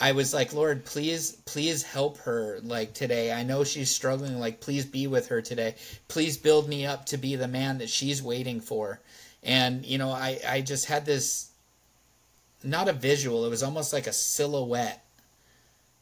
[0.00, 4.60] i was like lord please please help her like today i know she's struggling like
[4.60, 5.74] please be with her today
[6.08, 9.00] please build me up to be the man that she's waiting for
[9.42, 11.50] and you know i i just had this
[12.62, 15.04] not a visual it was almost like a silhouette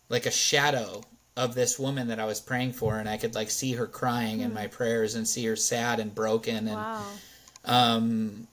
[0.08, 1.02] like a shadow
[1.36, 4.38] of this woman that i was praying for and i could like see her crying
[4.38, 4.44] mm.
[4.44, 7.04] in my prayers and see her sad and broken and wow.
[7.64, 8.46] um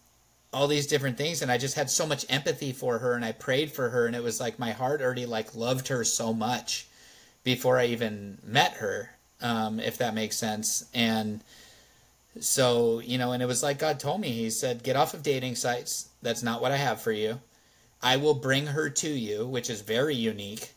[0.52, 3.32] all these different things and i just had so much empathy for her and i
[3.32, 6.88] prayed for her and it was like my heart already like loved her so much
[7.44, 9.10] before i even met her
[9.42, 11.42] um, if that makes sense and
[12.40, 15.24] so you know and it was like god told me he said get off of
[15.24, 17.40] dating sites that's not what i have for you
[18.02, 20.72] i will bring her to you which is very unique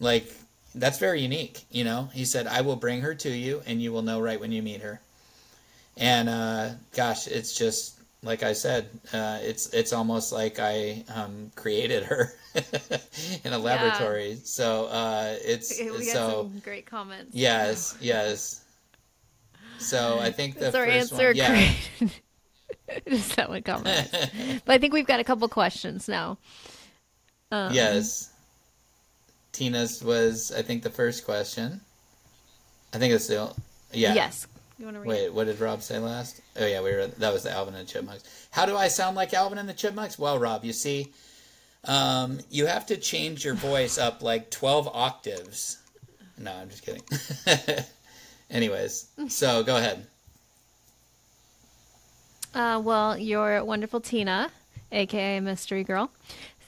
[0.00, 0.32] like
[0.74, 3.92] that's very unique you know he said i will bring her to you and you
[3.92, 5.00] will know right when you meet her
[5.96, 7.94] and uh, gosh it's just
[8.24, 12.32] like I said, uh, it's it's almost like I um, created her
[13.44, 14.30] in a laboratory.
[14.30, 14.38] Yeah.
[14.42, 17.34] So uh, it's we so great comments.
[17.34, 18.64] Yes, yes.
[19.78, 21.26] So I think the That's our first answer.
[21.26, 21.74] one, yeah.
[23.08, 24.08] Just that one comment.
[24.64, 26.38] but I think we've got a couple questions now.
[27.50, 28.32] Um, yes.
[29.54, 31.80] Tina's was I think the first question.
[32.92, 33.56] I think it's still
[33.92, 34.12] yeah.
[34.12, 34.46] Yes.
[34.78, 35.08] You want to read?
[35.08, 36.40] Wait, what did Rob say last?
[36.56, 37.06] Oh yeah, we were.
[37.06, 38.48] That was the Alvin and the Chipmunks.
[38.50, 40.18] How do I sound like Alvin and the Chipmunks?
[40.18, 41.12] Well, Rob, you see,
[41.84, 45.78] um, you have to change your voice up like twelve octaves.
[46.36, 47.02] No, I'm just kidding.
[48.50, 50.06] Anyways, so go ahead.
[52.52, 54.50] Uh, well, you're wonderful Tina,
[54.90, 56.10] aka Mystery Girl.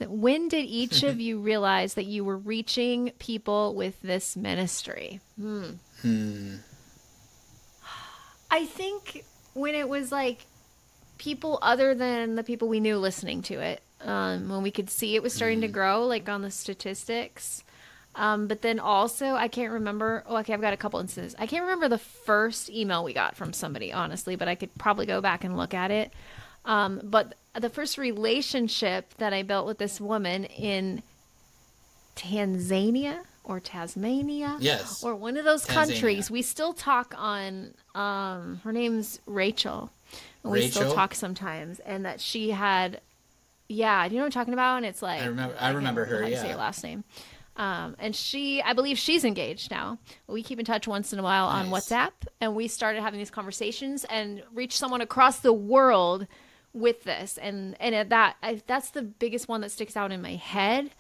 [0.01, 5.20] When did each of you realize that you were reaching people with this ministry?
[5.38, 5.70] Hmm.
[6.03, 6.57] Hmm.
[8.51, 9.24] I think
[9.55, 10.47] when it was like
[11.18, 15.16] people other than the people we knew listening to it, um, when we could see
[15.16, 15.72] it was starting to mm.
[15.72, 17.64] grow, like on the statistics.
[18.14, 20.24] Um, but then also, I can't remember.
[20.26, 21.34] Oh, okay, I've got a couple instances.
[21.38, 25.05] I can't remember the first email we got from somebody, honestly, but I could probably
[25.07, 26.12] go back and look at it.
[26.64, 31.02] Um, but the first relationship that I built with this woman in
[32.16, 34.57] Tanzania, or Tasmania.
[34.61, 35.02] Yes.
[35.02, 35.74] Or one of those Tanzania.
[35.74, 36.30] countries.
[36.30, 39.90] We still talk on um her name's Rachel.
[40.42, 40.82] And we Rachel?
[40.82, 41.78] still talk sometimes.
[41.80, 43.00] And that she had
[43.68, 44.76] yeah, do you know what I'm talking about?
[44.78, 46.42] And it's like I remember I, I remember her, yeah.
[46.42, 47.04] say her last name.
[47.57, 49.98] Um, and she, I believe she's engaged now.
[50.26, 51.64] We keep in touch once in a while nice.
[51.64, 56.26] on WhatsApp, and we started having these conversations and reached someone across the world
[56.77, 57.39] with this.
[57.39, 60.91] And and that I, that's the biggest one that sticks out in my head.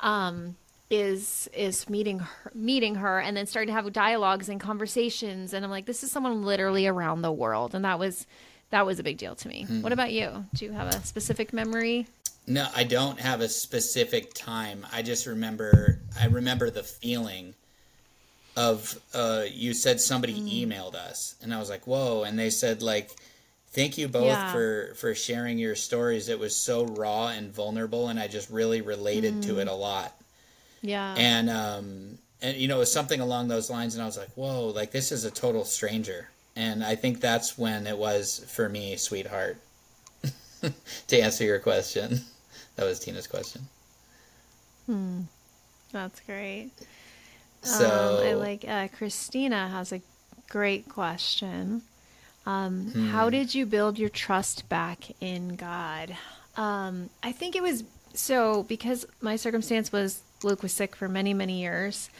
[0.00, 0.56] Um,
[0.90, 5.64] is is meeting her, meeting her and then starting to have dialogues and conversations and
[5.64, 8.26] I'm like this is someone literally around the world and that was
[8.70, 9.66] that was a big deal to me.
[9.68, 9.82] Mm.
[9.82, 10.44] What about you?
[10.54, 12.06] Do you have a specific memory?
[12.46, 14.86] No, I don't have a specific time.
[14.92, 17.54] I just remember I remember the feeling
[18.56, 20.68] of uh, you said somebody mm.
[20.68, 23.10] emailed us and I was like, "Whoa." And they said like
[23.74, 24.52] thank you both yeah.
[24.52, 26.28] for for sharing your stories.
[26.28, 29.42] It was so raw and vulnerable and I just really related mm.
[29.44, 30.14] to it a lot.
[30.80, 31.14] Yeah.
[31.16, 34.30] And um, and you know, it was something along those lines, and I was like,
[34.34, 36.28] whoa, like this is a total stranger.
[36.56, 39.56] And I think that's when it was for me, sweetheart.
[41.08, 42.20] to answer your question,
[42.76, 43.62] that was Tina's question.
[44.86, 45.22] Hmm.
[45.90, 46.70] That's great.
[47.62, 50.02] So um, I like uh, Christina has a
[50.50, 51.82] great question.
[52.46, 53.08] Um, hmm.
[53.08, 56.16] How did you build your trust back in God?
[56.56, 61.34] Um, I think it was so because my circumstance was Luke was sick for many,
[61.34, 62.10] many years,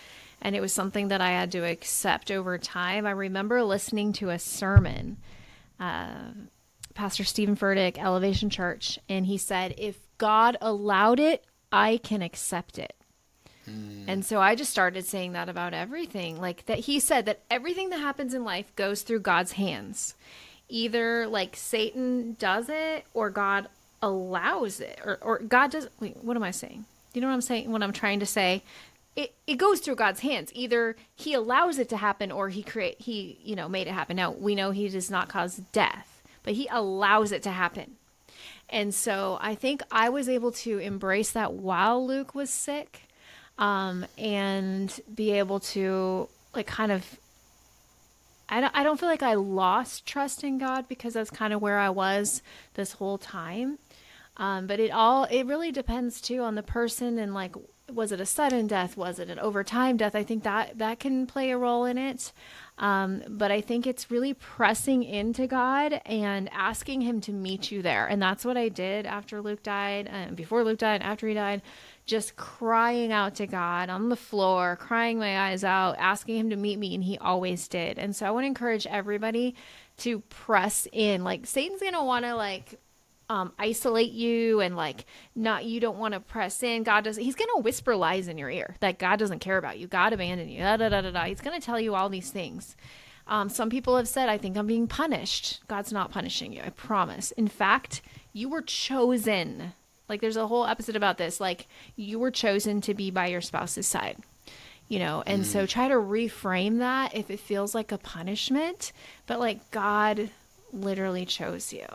[0.41, 3.07] and it was something that I had to accept over time.
[3.07, 5.19] I remember listening to a sermon,
[5.79, 6.33] uh,
[6.95, 12.79] Pastor Steven Furtick, Elevation Church, and he said, If God allowed it, I can accept
[12.79, 12.95] it.
[13.69, 14.05] Mm.
[14.07, 16.41] And so I just started saying that about everything.
[16.41, 20.15] Like that he said that everything that happens in life goes through God's hands.
[20.69, 23.69] Either like Satan does it or God
[24.03, 26.85] allows it or, or God does wait, what am I saying?
[27.13, 27.71] You know what I'm saying?
[27.71, 28.63] What I'm trying to say?
[29.17, 30.51] It, it goes through God's hands.
[30.55, 34.17] Either he allows it to happen or he create he, you know, made it happen.
[34.17, 37.97] Now we know he does not cause death, but he allows it to happen.
[38.69, 43.04] And so I think I was able to embrace that while Luke was sick
[43.59, 47.19] um, and be able to like kind of
[48.49, 51.63] I don't, I don't feel like I lost trust in God because that's kind of
[51.63, 52.43] where I was
[52.75, 53.79] this whole time.
[54.37, 57.55] Um, but it all it really depends too on the person and like
[57.93, 58.97] was it a sudden death?
[58.97, 60.15] Was it an overtime death?
[60.15, 62.33] I think that that can play a role in it.
[62.77, 67.83] Um, but i think it's really pressing into god and asking him to meet you
[67.83, 68.07] there.
[68.07, 71.63] And that's what i did after luke died and before luke died after he died
[72.07, 76.57] just crying out to God on the floor, crying my eyes out, asking Him to
[76.57, 77.99] meet me, and He always did.
[77.99, 79.55] And so I want to encourage everybody
[79.99, 81.25] to press in.
[81.25, 82.79] Like Satan's gonna want to like
[83.31, 86.83] um, isolate you and like not you don't want to press in.
[86.83, 87.23] God doesn't.
[87.23, 89.87] He's gonna whisper lies in your ear that God doesn't care about you.
[89.87, 90.61] God abandoned you.
[90.61, 91.25] Da da da da da.
[91.25, 92.77] He's gonna tell you all these things.
[93.27, 96.61] Um, some people have said, "I think I'm being punished." God's not punishing you.
[96.63, 97.31] I promise.
[97.33, 98.03] In fact,
[98.35, 99.73] you were chosen
[100.09, 101.41] like there's a whole episode about this.
[101.41, 104.19] Like you were chosen to be by your spouse's side.
[104.87, 105.47] You know, and mm.
[105.47, 108.93] so try to reframe that if it feels like a punishment,
[109.27, 110.29] but like God
[110.75, 111.87] literally chose you.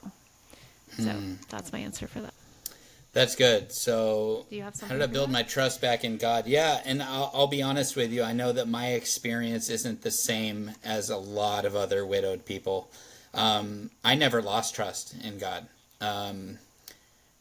[0.97, 1.47] So mm.
[1.49, 2.33] that's my answer for that.
[3.11, 3.71] That's good.
[3.71, 6.45] So, Do you have how did I build my trust back in God?
[6.45, 8.21] Yeah, and I'll, I'll, be honest with you.
[8.21, 12.91] I know that my experience isn't the same as a lot of other widowed people.
[13.33, 15.67] Um, I never lost trust in God.
[15.99, 16.59] Um,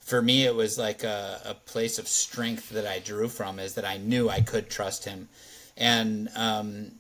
[0.09, 3.75] for me, it was like a, a, place of strength that I drew from, is
[3.75, 5.29] that I knew I could trust him,
[5.77, 6.93] and um,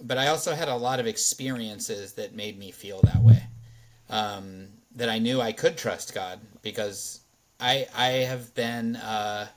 [0.00, 3.42] but I also had a lot of experiences that made me feel that way.
[4.08, 7.22] Um, that I knew I could trust God because
[7.58, 9.48] I I have been uh,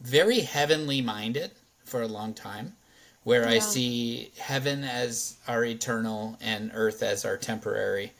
[0.00, 1.52] very heavenly minded
[1.84, 2.74] for a long time,
[3.22, 3.50] where yeah.
[3.50, 8.12] I see heaven as our eternal and earth as our temporary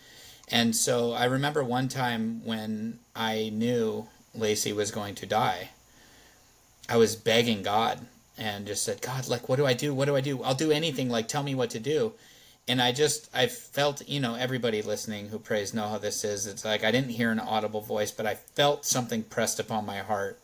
[0.48, 5.70] and so I remember one time when I knew Lacey was going to die,
[6.88, 9.94] I was begging God and just said, God, like, what do I do?
[9.94, 10.42] What do I do?
[10.42, 11.08] I'll do anything.
[11.08, 12.12] Like, tell me what to do.
[12.66, 16.46] And I just, I felt, you know, everybody listening who prays know how this is.
[16.46, 19.98] It's like I didn't hear an audible voice, but I felt something pressed upon my
[19.98, 20.38] heart.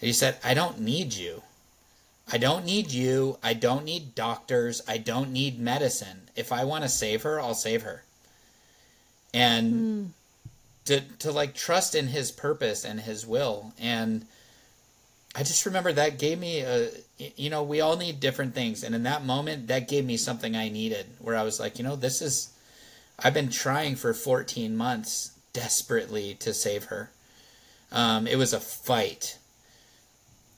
[0.00, 1.42] And He said, I don't need you.
[2.32, 3.38] I don't need you.
[3.42, 4.82] I don't need doctors.
[4.86, 6.30] I don't need medicine.
[6.36, 8.04] If I want to save her, I'll save her
[9.32, 10.06] and mm.
[10.86, 13.72] to to like trust in his purpose and his will.
[13.80, 14.26] And
[15.34, 16.88] i just remember that gave me a
[17.36, 18.82] you know we all need different things.
[18.82, 21.84] And in that moment that gave me something i needed where i was like you
[21.84, 22.52] know this is
[23.18, 27.10] i've been trying for 14 months desperately to save her.
[27.92, 29.36] Um, it was a fight.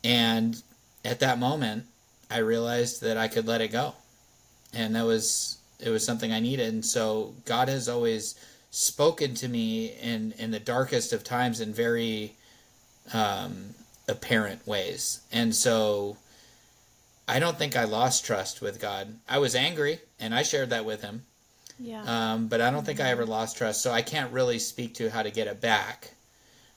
[0.04, 0.62] And
[1.04, 1.86] at that moment
[2.30, 3.94] i realized that i could let it go.
[4.72, 6.72] And that was it was something i needed.
[6.72, 8.34] And so god has always
[8.72, 12.34] spoken to me in in the darkest of times in very
[13.12, 13.74] um,
[14.08, 16.16] apparent ways, and so
[17.28, 19.14] I don't think I lost trust with God.
[19.28, 21.22] I was angry, and I shared that with Him.
[21.78, 22.02] Yeah.
[22.06, 25.10] Um, but I don't think I ever lost trust, so I can't really speak to
[25.10, 26.14] how to get it back,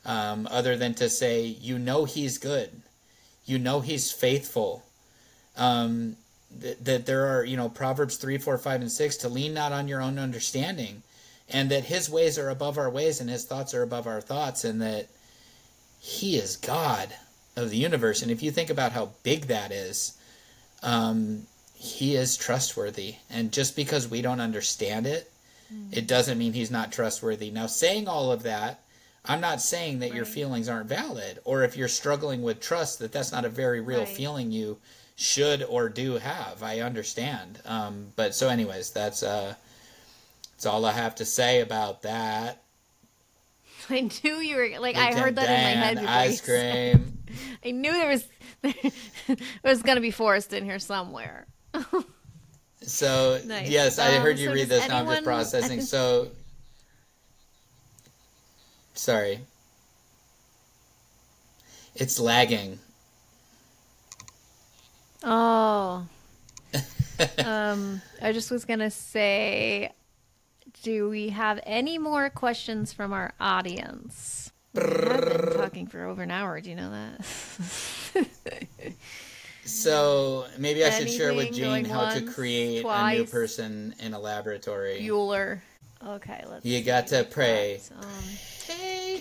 [0.06, 2.82] um, other than to say, you know, He's good,
[3.46, 4.84] you know, He's faithful.
[5.58, 6.18] Um,
[6.60, 9.72] that, that there are, you know, Proverbs three, four, five, and six to lean not
[9.72, 11.02] on your own understanding
[11.50, 14.64] and that his ways are above our ways and his thoughts are above our thoughts
[14.64, 15.08] and that
[16.00, 17.10] he is god
[17.56, 20.18] of the universe and if you think about how big that is
[20.84, 25.32] um, he is trustworthy and just because we don't understand it
[25.74, 25.96] mm.
[25.96, 28.80] it doesn't mean he's not trustworthy now saying all of that
[29.28, 33.12] I'm not saying that your feelings aren't valid, or if you're struggling with trust, that
[33.12, 34.08] that's not a very real Right.
[34.08, 34.78] feeling you
[35.16, 36.62] should or do have.
[36.62, 37.60] I understand.
[37.66, 39.56] Um, but so, anyways, that's uh,
[40.56, 42.64] that's all I have to say about that.
[43.90, 46.20] I knew you were like I heard that in my head Dan, before.
[46.20, 47.18] Ice cream.
[47.64, 48.28] I knew there was
[48.62, 51.46] there was gonna be forest in here somewhere.
[52.82, 53.70] So Nice.
[53.70, 54.88] yes, I heard you so read this.
[54.88, 55.82] Now I'm just processing.
[55.82, 56.30] So
[58.94, 59.40] sorry,
[61.96, 62.80] it's lagging.
[65.24, 66.06] Oh.
[67.44, 69.92] um, I just was gonna say,
[70.86, 74.52] do we have any more questions from our audience?
[74.78, 76.62] I've been talking for over an hour.
[76.62, 78.28] Do you know that?
[79.68, 83.32] So maybe I should share with Jane going how to once, create a new twice.
[83.32, 85.00] person in a laboratory.
[85.02, 85.60] Bueller.
[86.06, 86.64] Okay, let's.
[86.64, 87.82] You got to pray.
[88.00, 88.06] Um,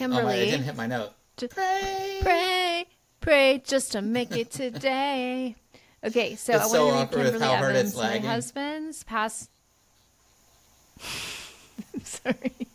[0.02, 0.34] Oh my!
[0.34, 1.12] I didn't hit my note.
[1.38, 2.18] Pray.
[2.20, 2.84] pray,
[3.22, 5.56] pray, just to make it today.
[6.04, 7.96] Okay, so It's I so want to read awkward with Kimberly how hard it's Evans.
[7.96, 8.26] My lagging.
[8.28, 9.48] husband's pass.
[12.09, 12.68] Sorry.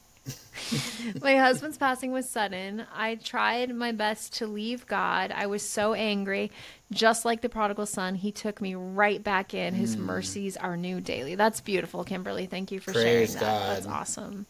[1.21, 2.85] my husband's passing was sudden.
[2.93, 5.31] I tried my best to leave God.
[5.33, 6.51] I was so angry.
[6.91, 9.73] Just like the prodigal son, he took me right back in.
[9.73, 10.01] His hmm.
[10.01, 11.35] mercies are new daily.
[11.35, 12.45] That's beautiful, Kimberly.
[12.45, 12.91] Thank you for.
[12.91, 13.73] Praise sharing that.
[13.75, 14.45] That's awesome.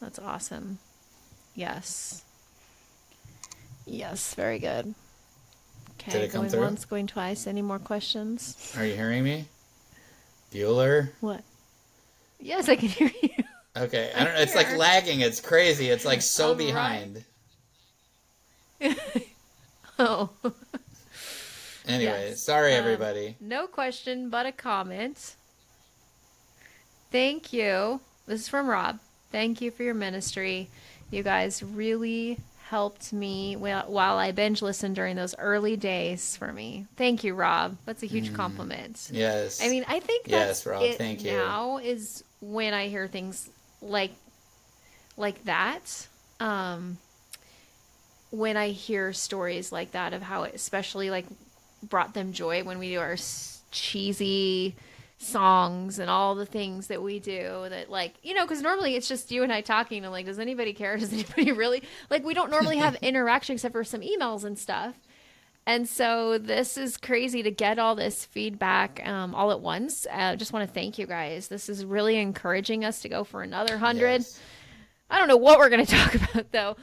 [0.00, 0.78] That's awesome.
[1.54, 2.22] Yes.
[3.86, 4.94] Yes, very good.
[6.00, 6.60] Okay, Did it come going through?
[6.60, 7.46] once, going twice.
[7.46, 8.74] Any more questions?
[8.76, 9.46] Are you hearing me?
[10.52, 11.10] Bueller.
[11.20, 11.42] What?
[12.38, 13.44] Yes, I can hear you.
[13.76, 14.34] Okay, I don't.
[14.36, 15.20] It's like lagging.
[15.20, 15.88] It's crazy.
[15.88, 16.58] It's like so right.
[16.58, 17.24] behind.
[20.00, 20.30] Oh,
[21.88, 22.40] Anyway, Yes.
[22.40, 23.34] sorry Um, everybody.
[23.40, 25.34] no question, but a comment.
[27.10, 28.00] Thank you.
[28.26, 29.00] This is from Rob.
[29.32, 30.68] Thank you for your ministry.
[31.10, 36.86] You guys really helped me while I binge listened during those early days for me.
[36.96, 37.76] Thank you, Rob.
[37.86, 39.08] That's a huge compliment.
[39.12, 39.60] Yes.
[39.64, 41.32] I mean, I think Yes, that's Rob, it thank you.
[41.32, 43.48] now is when I hear things
[43.82, 44.12] like
[45.16, 46.06] like that.
[46.40, 46.98] Um,
[48.30, 51.26] when I hear stories like that of how it especially like
[51.82, 53.16] brought them joy when we do our
[53.70, 54.74] cheesy
[55.18, 59.08] songs and all the things that we do that like you know because normally it's
[59.08, 62.34] just you and i talking and like does anybody care does anybody really like we
[62.34, 64.94] don't normally have interaction except for some emails and stuff
[65.68, 70.06] and so this is crazy to get all this feedback um, all at once.
[70.10, 71.48] I uh, just want to thank you guys.
[71.48, 74.22] This is really encouraging us to go for another hundred.
[74.22, 74.40] Yes.
[75.10, 76.76] I don't know what we're going to talk about though.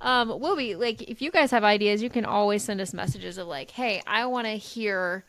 [0.00, 3.38] Um, we'll be like, if you guys have ideas, you can always send us messages
[3.38, 5.24] of like, hey, I want to hear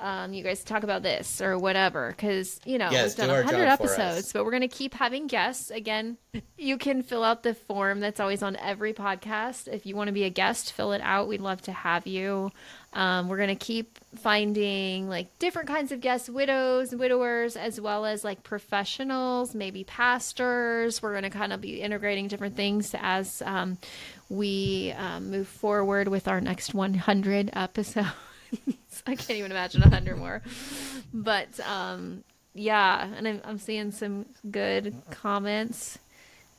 [0.00, 2.10] um, you guys talk about this or whatever.
[2.10, 3.98] Because, you know, Yes, we've done our 100 job for us.
[3.98, 5.70] episodes, but we're going to keep having guests.
[5.70, 6.18] Again,
[6.58, 9.68] you can fill out the form that's always on every podcast.
[9.72, 11.28] If you want to be a guest, fill it out.
[11.28, 12.50] We'd love to have you.
[12.92, 18.04] Um, we're going to keep finding like different kinds of guests, widows, widowers, as well
[18.04, 21.02] as like professionals, maybe pastors.
[21.02, 23.78] We're going to kind of be integrating different things as um,
[24.28, 28.08] we um, move forward with our next 100 episodes.
[29.06, 30.42] I can't even imagine 100 more.
[31.12, 32.24] But um,
[32.54, 35.98] yeah, and I'm, I'm seeing some good comments.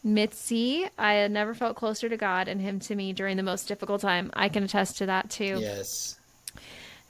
[0.04, 3.68] Mitzi, I had never felt closer to God and Him to me during the most
[3.68, 4.30] difficult time.
[4.34, 5.58] I can attest to that too.
[5.60, 6.20] Yes.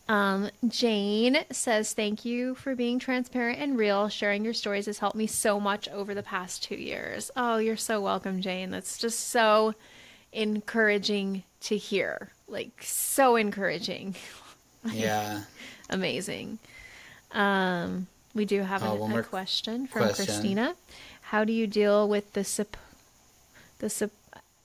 [0.08, 4.08] Um, Jane says, Thank you for being transparent and real.
[4.08, 7.32] Sharing your stories has helped me so much over the past two years.
[7.36, 8.70] Oh, you're so welcome, Jane.
[8.70, 9.74] That's just so
[10.32, 12.32] encouraging to hear.
[12.48, 14.16] Like, so encouraging.
[14.92, 15.42] Yeah.
[15.90, 16.60] Amazing.
[17.32, 20.26] Um, we do have Oh, an- a question from question.
[20.26, 20.76] Christina.
[21.22, 22.78] How do you deal with the sup-
[23.80, 24.12] the sup-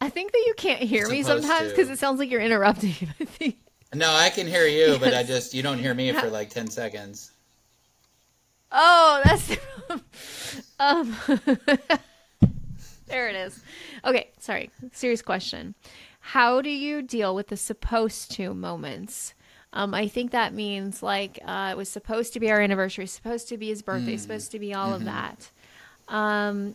[0.00, 2.94] I think that you can't hear me sometimes because it sounds like you're interrupting.
[3.20, 3.56] I think.
[3.94, 6.68] No, I can hear you, but I just you don't hear me for like ten
[6.68, 7.32] seconds.
[8.72, 9.56] Oh, that's
[10.78, 11.16] um.
[13.06, 13.60] there it is.
[14.04, 14.70] Okay, sorry.
[14.92, 15.74] Serious question.
[16.20, 19.34] How do you deal with the supposed to moments?
[19.72, 23.48] Um, I think that means like uh, it was supposed to be our anniversary, supposed
[23.48, 25.50] to be his birthday, supposed to be all of that.
[26.08, 26.74] Um,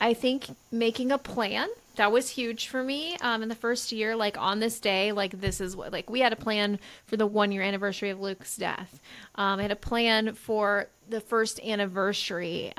[0.00, 4.14] I think making a plan that was huge for me um, in the first year.
[4.14, 7.26] Like on this day, like this is what like we had a plan for the
[7.26, 9.00] one year anniversary of Luke's death.
[9.34, 12.72] Um, I had a plan for the first anniversary.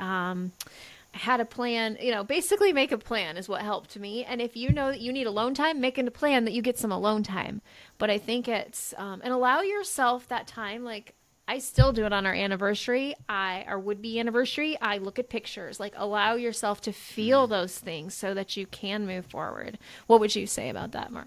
[1.12, 4.24] Had a plan, you know, basically make a plan is what helped me.
[4.24, 6.78] And if you know that you need alone time, make a plan that you get
[6.78, 7.62] some alone time.
[7.98, 10.84] But I think it's, um, and allow yourself that time.
[10.84, 11.14] Like,
[11.50, 13.16] I still do it on our anniversary.
[13.28, 14.78] I our would be anniversary.
[14.80, 15.80] I look at pictures.
[15.80, 17.50] Like allow yourself to feel mm.
[17.50, 19.76] those things so that you can move forward.
[20.06, 21.26] What would you say about that, Mark?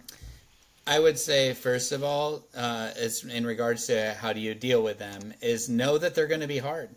[0.88, 4.82] I would say first of all, uh, is in regards to how do you deal
[4.82, 6.96] with them, is know that they're going to be hard,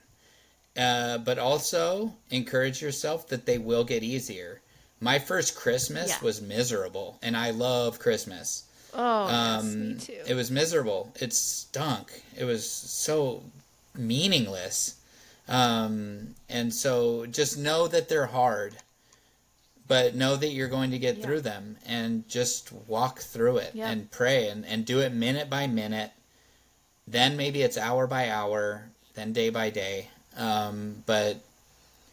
[0.76, 4.60] uh, but also encourage yourself that they will get easier.
[5.00, 6.18] My first Christmas yeah.
[6.22, 8.64] was miserable, and I love Christmas.
[8.94, 10.22] Oh, um, yes, me too.
[10.26, 11.12] It was miserable.
[11.20, 12.22] It stunk.
[12.36, 13.42] It was so
[13.94, 14.96] meaningless.
[15.48, 18.76] Um, and so just know that they're hard,
[19.86, 21.24] but know that you're going to get yeah.
[21.24, 23.90] through them and just walk through it yeah.
[23.90, 26.12] and pray and, and do it minute by minute.
[27.06, 30.08] Then maybe it's hour by hour, then day by day.
[30.36, 31.38] Um, but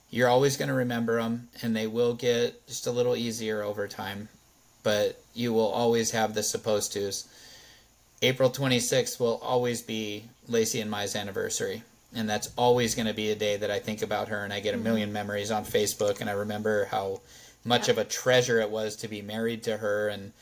[0.10, 3.88] you're always going to remember them and they will get just a little easier over
[3.88, 4.30] time
[4.84, 7.28] but you will always have the supposed tos.
[8.22, 11.84] April 26th will always be Lacey and Mai's anniversary.
[12.16, 14.60] And that's always going to be a day that I think about her and I
[14.60, 15.14] get a million mm-hmm.
[15.14, 17.22] memories on Facebook and I remember how
[17.66, 17.94] much yeah.
[17.94, 20.10] of a treasure it was to be married to her.
[20.10, 20.34] And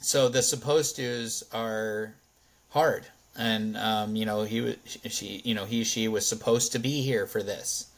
[0.00, 2.14] so the supposed tos are
[2.70, 3.06] hard.
[3.36, 7.26] And, um, you know, he, she, you know, he, she was supposed to be here
[7.26, 7.88] for this.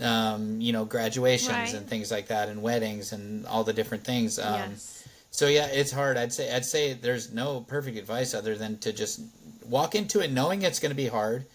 [0.00, 1.74] Um, you know, graduations right.
[1.74, 4.38] and things like that and weddings and all the different things.
[4.38, 5.02] Um, yes
[5.32, 6.18] so yeah, it's hard.
[6.18, 9.20] I'd say I'd say there's no perfect advice other than to just
[9.64, 11.46] walk into it knowing it's going to be hard.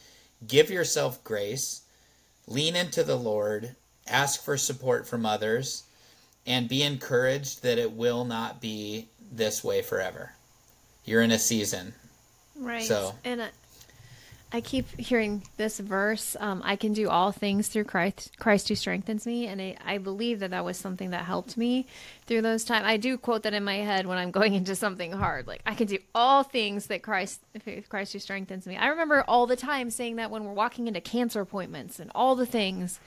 [0.46, 1.84] Give yourself grace.
[2.48, 3.76] Lean into the Lord.
[4.08, 5.84] Ask for support from others
[6.48, 10.32] and be encouraged that it will not be this way forever.
[11.06, 11.94] You're in a season.
[12.60, 12.84] Right.
[12.84, 13.50] So and
[14.52, 16.38] I keep hearing this verse.
[16.40, 19.98] Um, I can do all things through Christ, Christ who strengthens me, and I, I
[19.98, 21.86] believe that that was something that helped me
[22.28, 22.86] through those times.
[22.88, 25.48] I do quote that in my head when I'm going into something hard.
[25.48, 27.42] Like I can do all things that Christ,
[27.90, 28.78] Christ who strengthens me.
[28.78, 32.36] I remember all the time saying that when we're walking into cancer appointments and all
[32.36, 33.02] the things,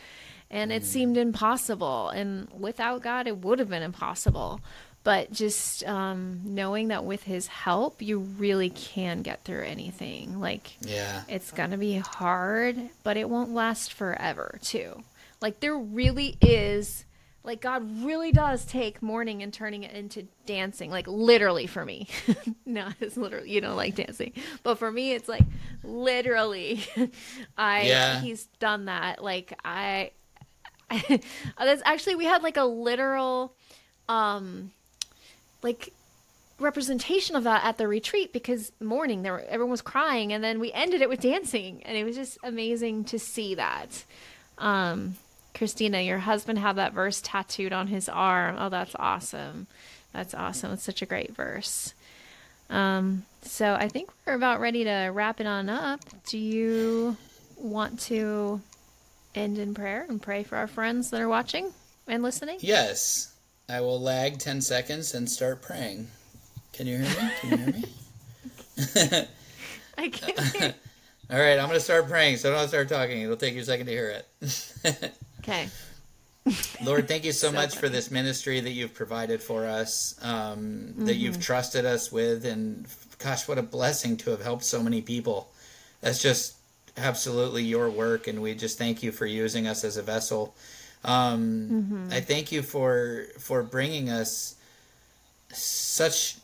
[0.50, 0.86] and it mm.
[0.86, 2.10] seemed impossible.
[2.10, 4.60] And without God, it would have been impossible
[5.02, 10.40] but just um, knowing that with his help you really can get through anything.
[10.40, 11.22] Like yeah.
[11.28, 15.02] it's gonna be hard but it won't last forever too.
[15.40, 17.04] Like there really is
[17.42, 22.06] like god really does take mourning and turning it into dancing like literally for me.
[22.66, 24.32] No it's literally you don't like dancing
[24.62, 25.42] but for me it's like
[25.82, 26.84] literally
[27.56, 28.20] i yeah.
[28.20, 29.24] he's done that.
[29.24, 30.10] Like i
[31.58, 33.54] that's actually we had like a literal
[34.08, 34.72] um
[35.62, 35.92] like
[36.60, 40.60] representation of that at the retreat because morning there were, everyone was crying and then
[40.60, 44.04] we ended it with dancing and it was just amazing to see that.
[44.58, 45.16] Um,
[45.54, 48.56] christina your husband had that verse tattooed on his arm.
[48.58, 49.66] Oh that's awesome.
[50.12, 50.72] That's awesome.
[50.72, 51.94] It's such a great verse.
[52.68, 56.00] Um, so i think we're about ready to wrap it on up.
[56.28, 57.16] Do you
[57.56, 58.60] want to
[59.34, 61.72] end in prayer and pray for our friends that are watching
[62.06, 62.58] and listening?
[62.60, 63.29] Yes
[63.70, 66.08] I will lag 10 seconds and start praying.
[66.72, 67.30] Can you hear me?
[67.40, 67.84] Can you hear me?
[69.98, 70.74] I can't hear.
[71.30, 73.22] All right, I'm going to start praying, so don't start talking.
[73.22, 75.12] It'll take you a second to hear it.
[75.40, 75.68] okay.
[76.82, 77.80] Lord, thank you so, so much funny.
[77.80, 81.04] for this ministry that you've provided for us, um, mm-hmm.
[81.04, 82.88] that you've trusted us with, and
[83.18, 85.52] gosh, what a blessing to have helped so many people.
[86.00, 86.56] That's just
[86.96, 90.56] absolutely your work, and we just thank you for using us as a vessel.
[91.04, 92.08] Um, mm-hmm.
[92.12, 94.54] I thank you for for bringing us
[95.52, 96.36] such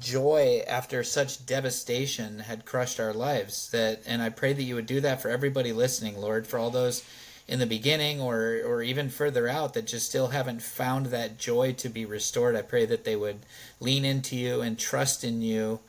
[0.00, 3.70] joy after such devastation had crushed our lives.
[3.70, 6.70] That, and I pray that you would do that for everybody listening, Lord, for all
[6.70, 7.04] those
[7.46, 11.72] in the beginning or or even further out that just still haven't found that joy
[11.74, 12.56] to be restored.
[12.56, 13.40] I pray that they would
[13.80, 15.80] lean into you and trust in you.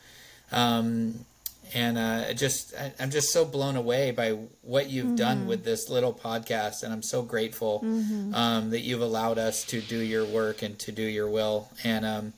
[0.52, 1.26] Um,
[1.74, 4.32] and uh, just I, am just so blown away by
[4.62, 5.16] what you've mm-hmm.
[5.16, 8.34] done with this little podcast, and I'm so grateful mm-hmm.
[8.34, 11.70] um, that you've allowed us to do your work and to do your will.
[11.84, 12.34] And um,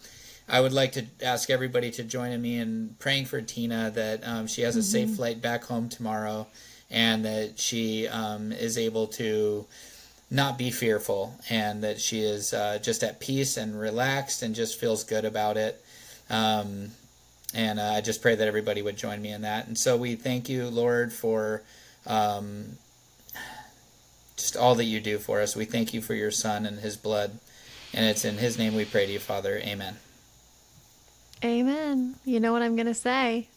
[0.48, 4.48] I would like to ask everybody to join me in praying for Tina that um,
[4.48, 5.10] she has a mm-hmm.
[5.10, 6.48] safe flight back home tomorrow,
[6.90, 9.66] and that she um, is able to
[10.30, 14.80] not be fearful, and that she is uh, just at peace and relaxed and just
[14.80, 15.84] feels good about it.
[17.54, 19.68] And uh, I just pray that everybody would join me in that.
[19.68, 21.64] And so we thank you, Lord, for
[22.06, 22.78] um,
[24.36, 25.56] just all that you do for us.
[25.56, 27.40] We thank you for your Son and his blood.
[27.94, 29.58] And it's in his name we pray to you, Father.
[29.58, 29.96] Amen.
[31.44, 32.16] Amen.
[32.26, 33.48] You know what I'm going to say?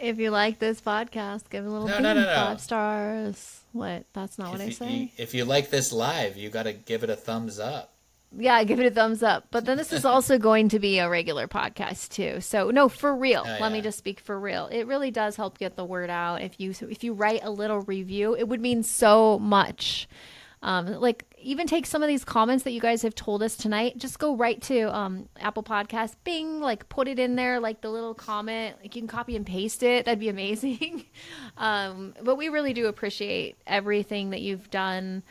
[0.00, 2.34] If you like this podcast, give it a little no, no, no, no.
[2.34, 3.60] five stars.
[3.72, 4.04] What?
[4.12, 4.90] That's not if what I say.
[4.90, 7.91] You, if you like this live, you got to give it a thumbs up.
[8.36, 9.46] Yeah, give it a thumbs up.
[9.50, 12.40] But then this is also going to be a regular podcast too.
[12.40, 13.42] So no, for real.
[13.44, 13.68] Oh, Let yeah.
[13.68, 14.66] me just speak for real.
[14.66, 16.42] It really does help get the word out.
[16.42, 20.08] If you if you write a little review, it would mean so much.
[20.62, 23.98] Um, like even take some of these comments that you guys have told us tonight.
[23.98, 27.90] Just go right to um, Apple Podcast, Bing, like put it in there, like the
[27.90, 28.76] little comment.
[28.80, 30.04] Like you can copy and paste it.
[30.04, 31.04] That'd be amazing.
[31.56, 35.24] um, but we really do appreciate everything that you've done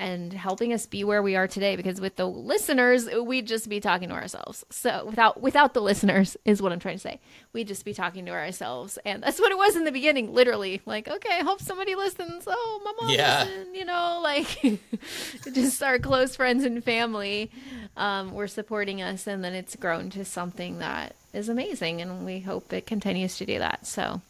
[0.00, 3.78] and helping us be where we are today because with the listeners we'd just be
[3.80, 4.64] talking to ourselves.
[4.70, 7.20] So without without the listeners is what i'm trying to say.
[7.52, 8.98] We'd just be talking to ourselves.
[9.04, 10.80] And that's what it was in the beginning literally.
[10.86, 12.44] Like okay i hope somebody listens.
[12.46, 13.44] Oh my mom Yeah.
[13.44, 14.80] listened, you know like
[15.54, 17.50] just our close friends and family
[17.96, 19.26] um, were supporting us.
[19.26, 22.00] And then it's grown to something that is amazing.
[22.00, 23.86] And we hope it continues to do that.
[23.86, 24.22] So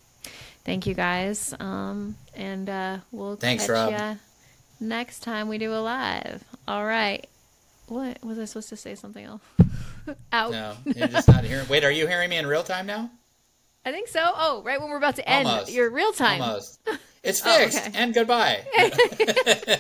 [0.65, 1.55] thank you guys.
[1.61, 3.93] Um, and uh, we'll Thanks, catch Rob.
[3.93, 4.15] ya
[4.81, 6.43] next time we do a live.
[6.67, 7.27] All right.
[7.89, 8.95] What was I supposed to say?
[8.95, 9.43] Something else?
[10.33, 10.53] Out.
[10.53, 11.69] No, you're just not hearing.
[11.69, 13.11] Wait, are you hearing me in real time now?
[13.85, 14.21] I think so.
[14.23, 15.73] Oh, right when we're about to end Almost.
[15.73, 16.41] your real time.
[16.43, 16.81] Almost.
[17.23, 17.87] It's Oh, fixed.
[17.87, 17.91] okay.
[17.99, 18.65] And goodbye.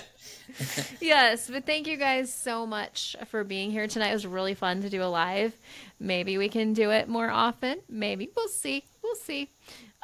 [1.01, 4.11] Yes, but thank you guys so much for being here tonight.
[4.11, 5.55] It was really fun to do a live.
[5.99, 7.79] Maybe we can do it more often.
[7.89, 8.85] Maybe we'll see.
[9.03, 9.49] We'll see.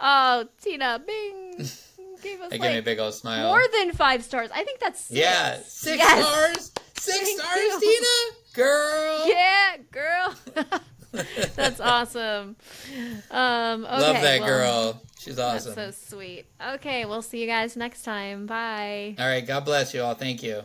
[0.00, 1.66] Oh, Tina, Bing,
[2.22, 3.48] gave us They give me a big old smile.
[3.48, 4.50] more than five stars.
[4.54, 5.18] I think that's six.
[5.18, 6.26] yeah, six Yes.
[6.26, 6.72] stars.
[6.98, 7.80] Six Thank stars, you.
[7.80, 8.36] Tina.
[8.54, 9.26] Girl.
[9.28, 10.34] Yeah, girl.
[11.54, 12.56] That's awesome.
[13.30, 15.02] Um, okay, Love that well, girl.
[15.18, 15.74] She's awesome.
[15.74, 15.92] That's awesome.
[16.10, 16.46] so sweet.
[16.74, 18.44] Okay, we'll see you guys next time.
[18.46, 19.14] Bye.
[19.18, 19.46] All right.
[19.46, 20.14] God bless you all.
[20.14, 20.62] Thank you.